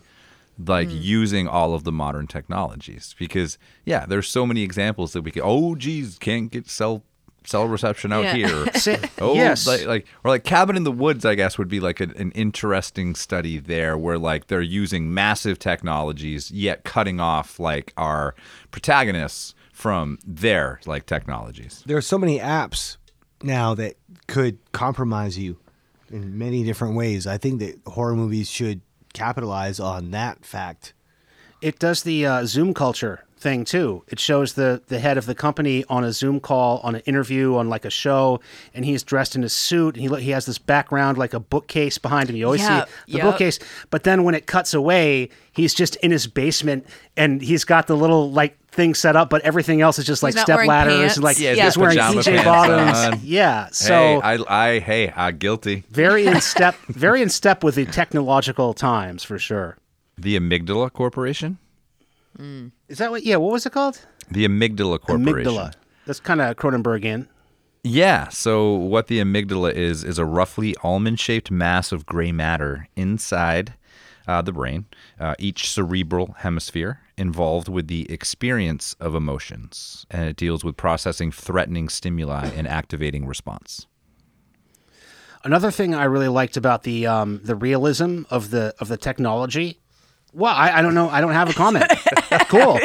[0.64, 0.96] Like hmm.
[0.96, 3.14] using all of the modern technologies.
[3.18, 7.04] Because yeah, there's so many examples that we could oh geez, can't get cell
[7.48, 8.34] cell reception out Yeah.
[8.34, 8.72] here.
[8.74, 9.66] Sa- Oh, yes.
[9.66, 12.30] like, like or like Cabin in the Woods, I guess would be like a, an
[12.32, 18.34] interesting study there, where like they're using massive technologies yet cutting off like our
[18.70, 21.82] protagonists from their like technologies.
[21.86, 22.96] There are so many apps
[23.42, 23.94] now that
[24.26, 25.58] could compromise you
[26.10, 27.26] in many different ways.
[27.26, 28.80] I think that horror movies should
[29.14, 30.92] capitalize on that fact.
[31.62, 34.02] it does the uh, Zoom culture thing too.
[34.08, 37.56] It shows the the head of the company on a Zoom call, on an interview,
[37.56, 38.40] on like a show,
[38.74, 39.96] and he's dressed in a suit.
[39.96, 42.36] And he he has this background like a bookcase behind him.
[42.36, 43.22] You always Yeah, see the yep.
[43.26, 43.58] bookcase,
[43.90, 46.86] but then when it cuts away, he's just in his basement,
[47.16, 50.34] and he's got the little like thing set up, but everything else is just like
[50.34, 51.16] not step ladders pants.
[51.16, 52.98] and like Yeah, he's he's wearing pajama PJ bottoms.
[53.14, 53.20] on.
[53.24, 55.84] Yeah, so hey, I, I, hey, I guilty.
[55.90, 59.76] very in step, very in step with the technological times for sure.
[60.16, 61.58] The Amygdala Corporation.
[62.88, 63.24] Is that what?
[63.24, 64.00] Yeah, what was it called?
[64.30, 65.52] The Amygdala Corporation.
[65.52, 65.72] Amygdala.
[66.06, 67.26] That's kind of Cronenbergian.
[67.84, 68.28] Yeah.
[68.28, 73.74] So what the amygdala is is a roughly almond-shaped mass of gray matter inside
[74.26, 74.86] uh, the brain,
[75.18, 81.32] uh, each cerebral hemisphere involved with the experience of emotions, and it deals with processing
[81.32, 83.86] threatening stimuli and activating response.
[85.44, 89.80] Another thing I really liked about the um, the realism of the of the technology.
[90.34, 91.08] Well, I, I don't know.
[91.08, 91.86] I don't have a comment.
[92.48, 92.78] cool,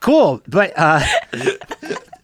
[0.00, 0.42] cool.
[0.48, 1.00] But uh,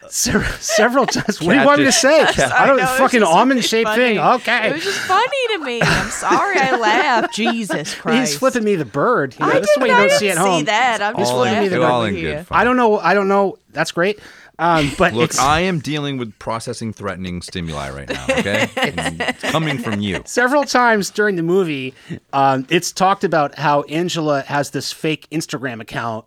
[0.08, 1.40] se- several times.
[1.40, 2.22] What do you want me to say?
[2.22, 4.18] I don't know, fucking almond shaped thing.
[4.18, 4.70] Okay.
[4.70, 5.80] It was just funny to me.
[5.82, 7.34] I'm sorry I laughed.
[7.34, 8.32] Jesus Christ.
[8.32, 9.34] He's flipping me the bird.
[9.38, 10.64] You know, I this is didn't, what you don't see at home.
[10.64, 11.00] that.
[11.02, 12.46] I'm just flipping me the laughing all over in here.
[12.50, 12.98] I don't know.
[12.98, 13.58] I don't know.
[13.72, 14.18] That's great.
[14.58, 18.24] Um, but Look, I am dealing with processing threatening stimuli right now.
[18.28, 20.22] Okay, it's coming from you.
[20.26, 21.94] several times during the movie,
[22.32, 26.24] um, it's talked about how Angela has this fake Instagram account.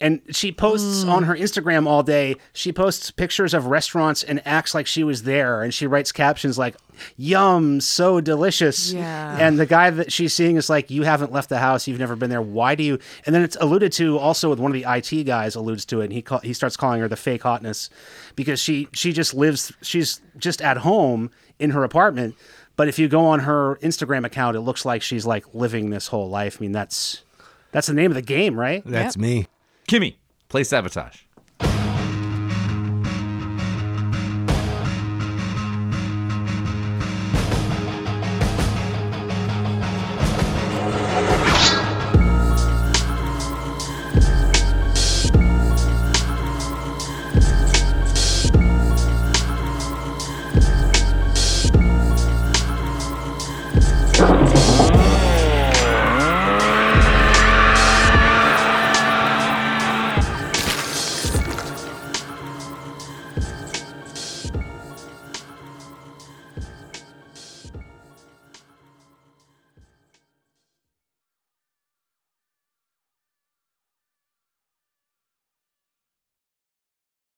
[0.00, 1.10] And she posts hmm.
[1.10, 2.36] on her Instagram all day.
[2.54, 5.62] She posts pictures of restaurants and acts like she was there.
[5.62, 6.76] And she writes captions like,
[7.16, 8.92] Yum, so delicious.
[8.92, 9.36] Yeah.
[9.38, 11.86] And the guy that she's seeing is like, You haven't left the house.
[11.86, 12.40] You've never been there.
[12.40, 12.98] Why do you?
[13.26, 16.04] And then it's alluded to also with one of the IT guys alludes to it.
[16.04, 17.90] And he, call, he starts calling her the fake hotness
[18.36, 22.36] because she, she just lives, she's just at home in her apartment.
[22.76, 26.06] But if you go on her Instagram account, it looks like she's like living this
[26.06, 26.56] whole life.
[26.58, 27.22] I mean, that's
[27.72, 28.82] that's the name of the game, right?
[28.84, 29.22] That's Yep.
[29.22, 29.46] me.
[29.90, 31.24] Kimi, play sabotage.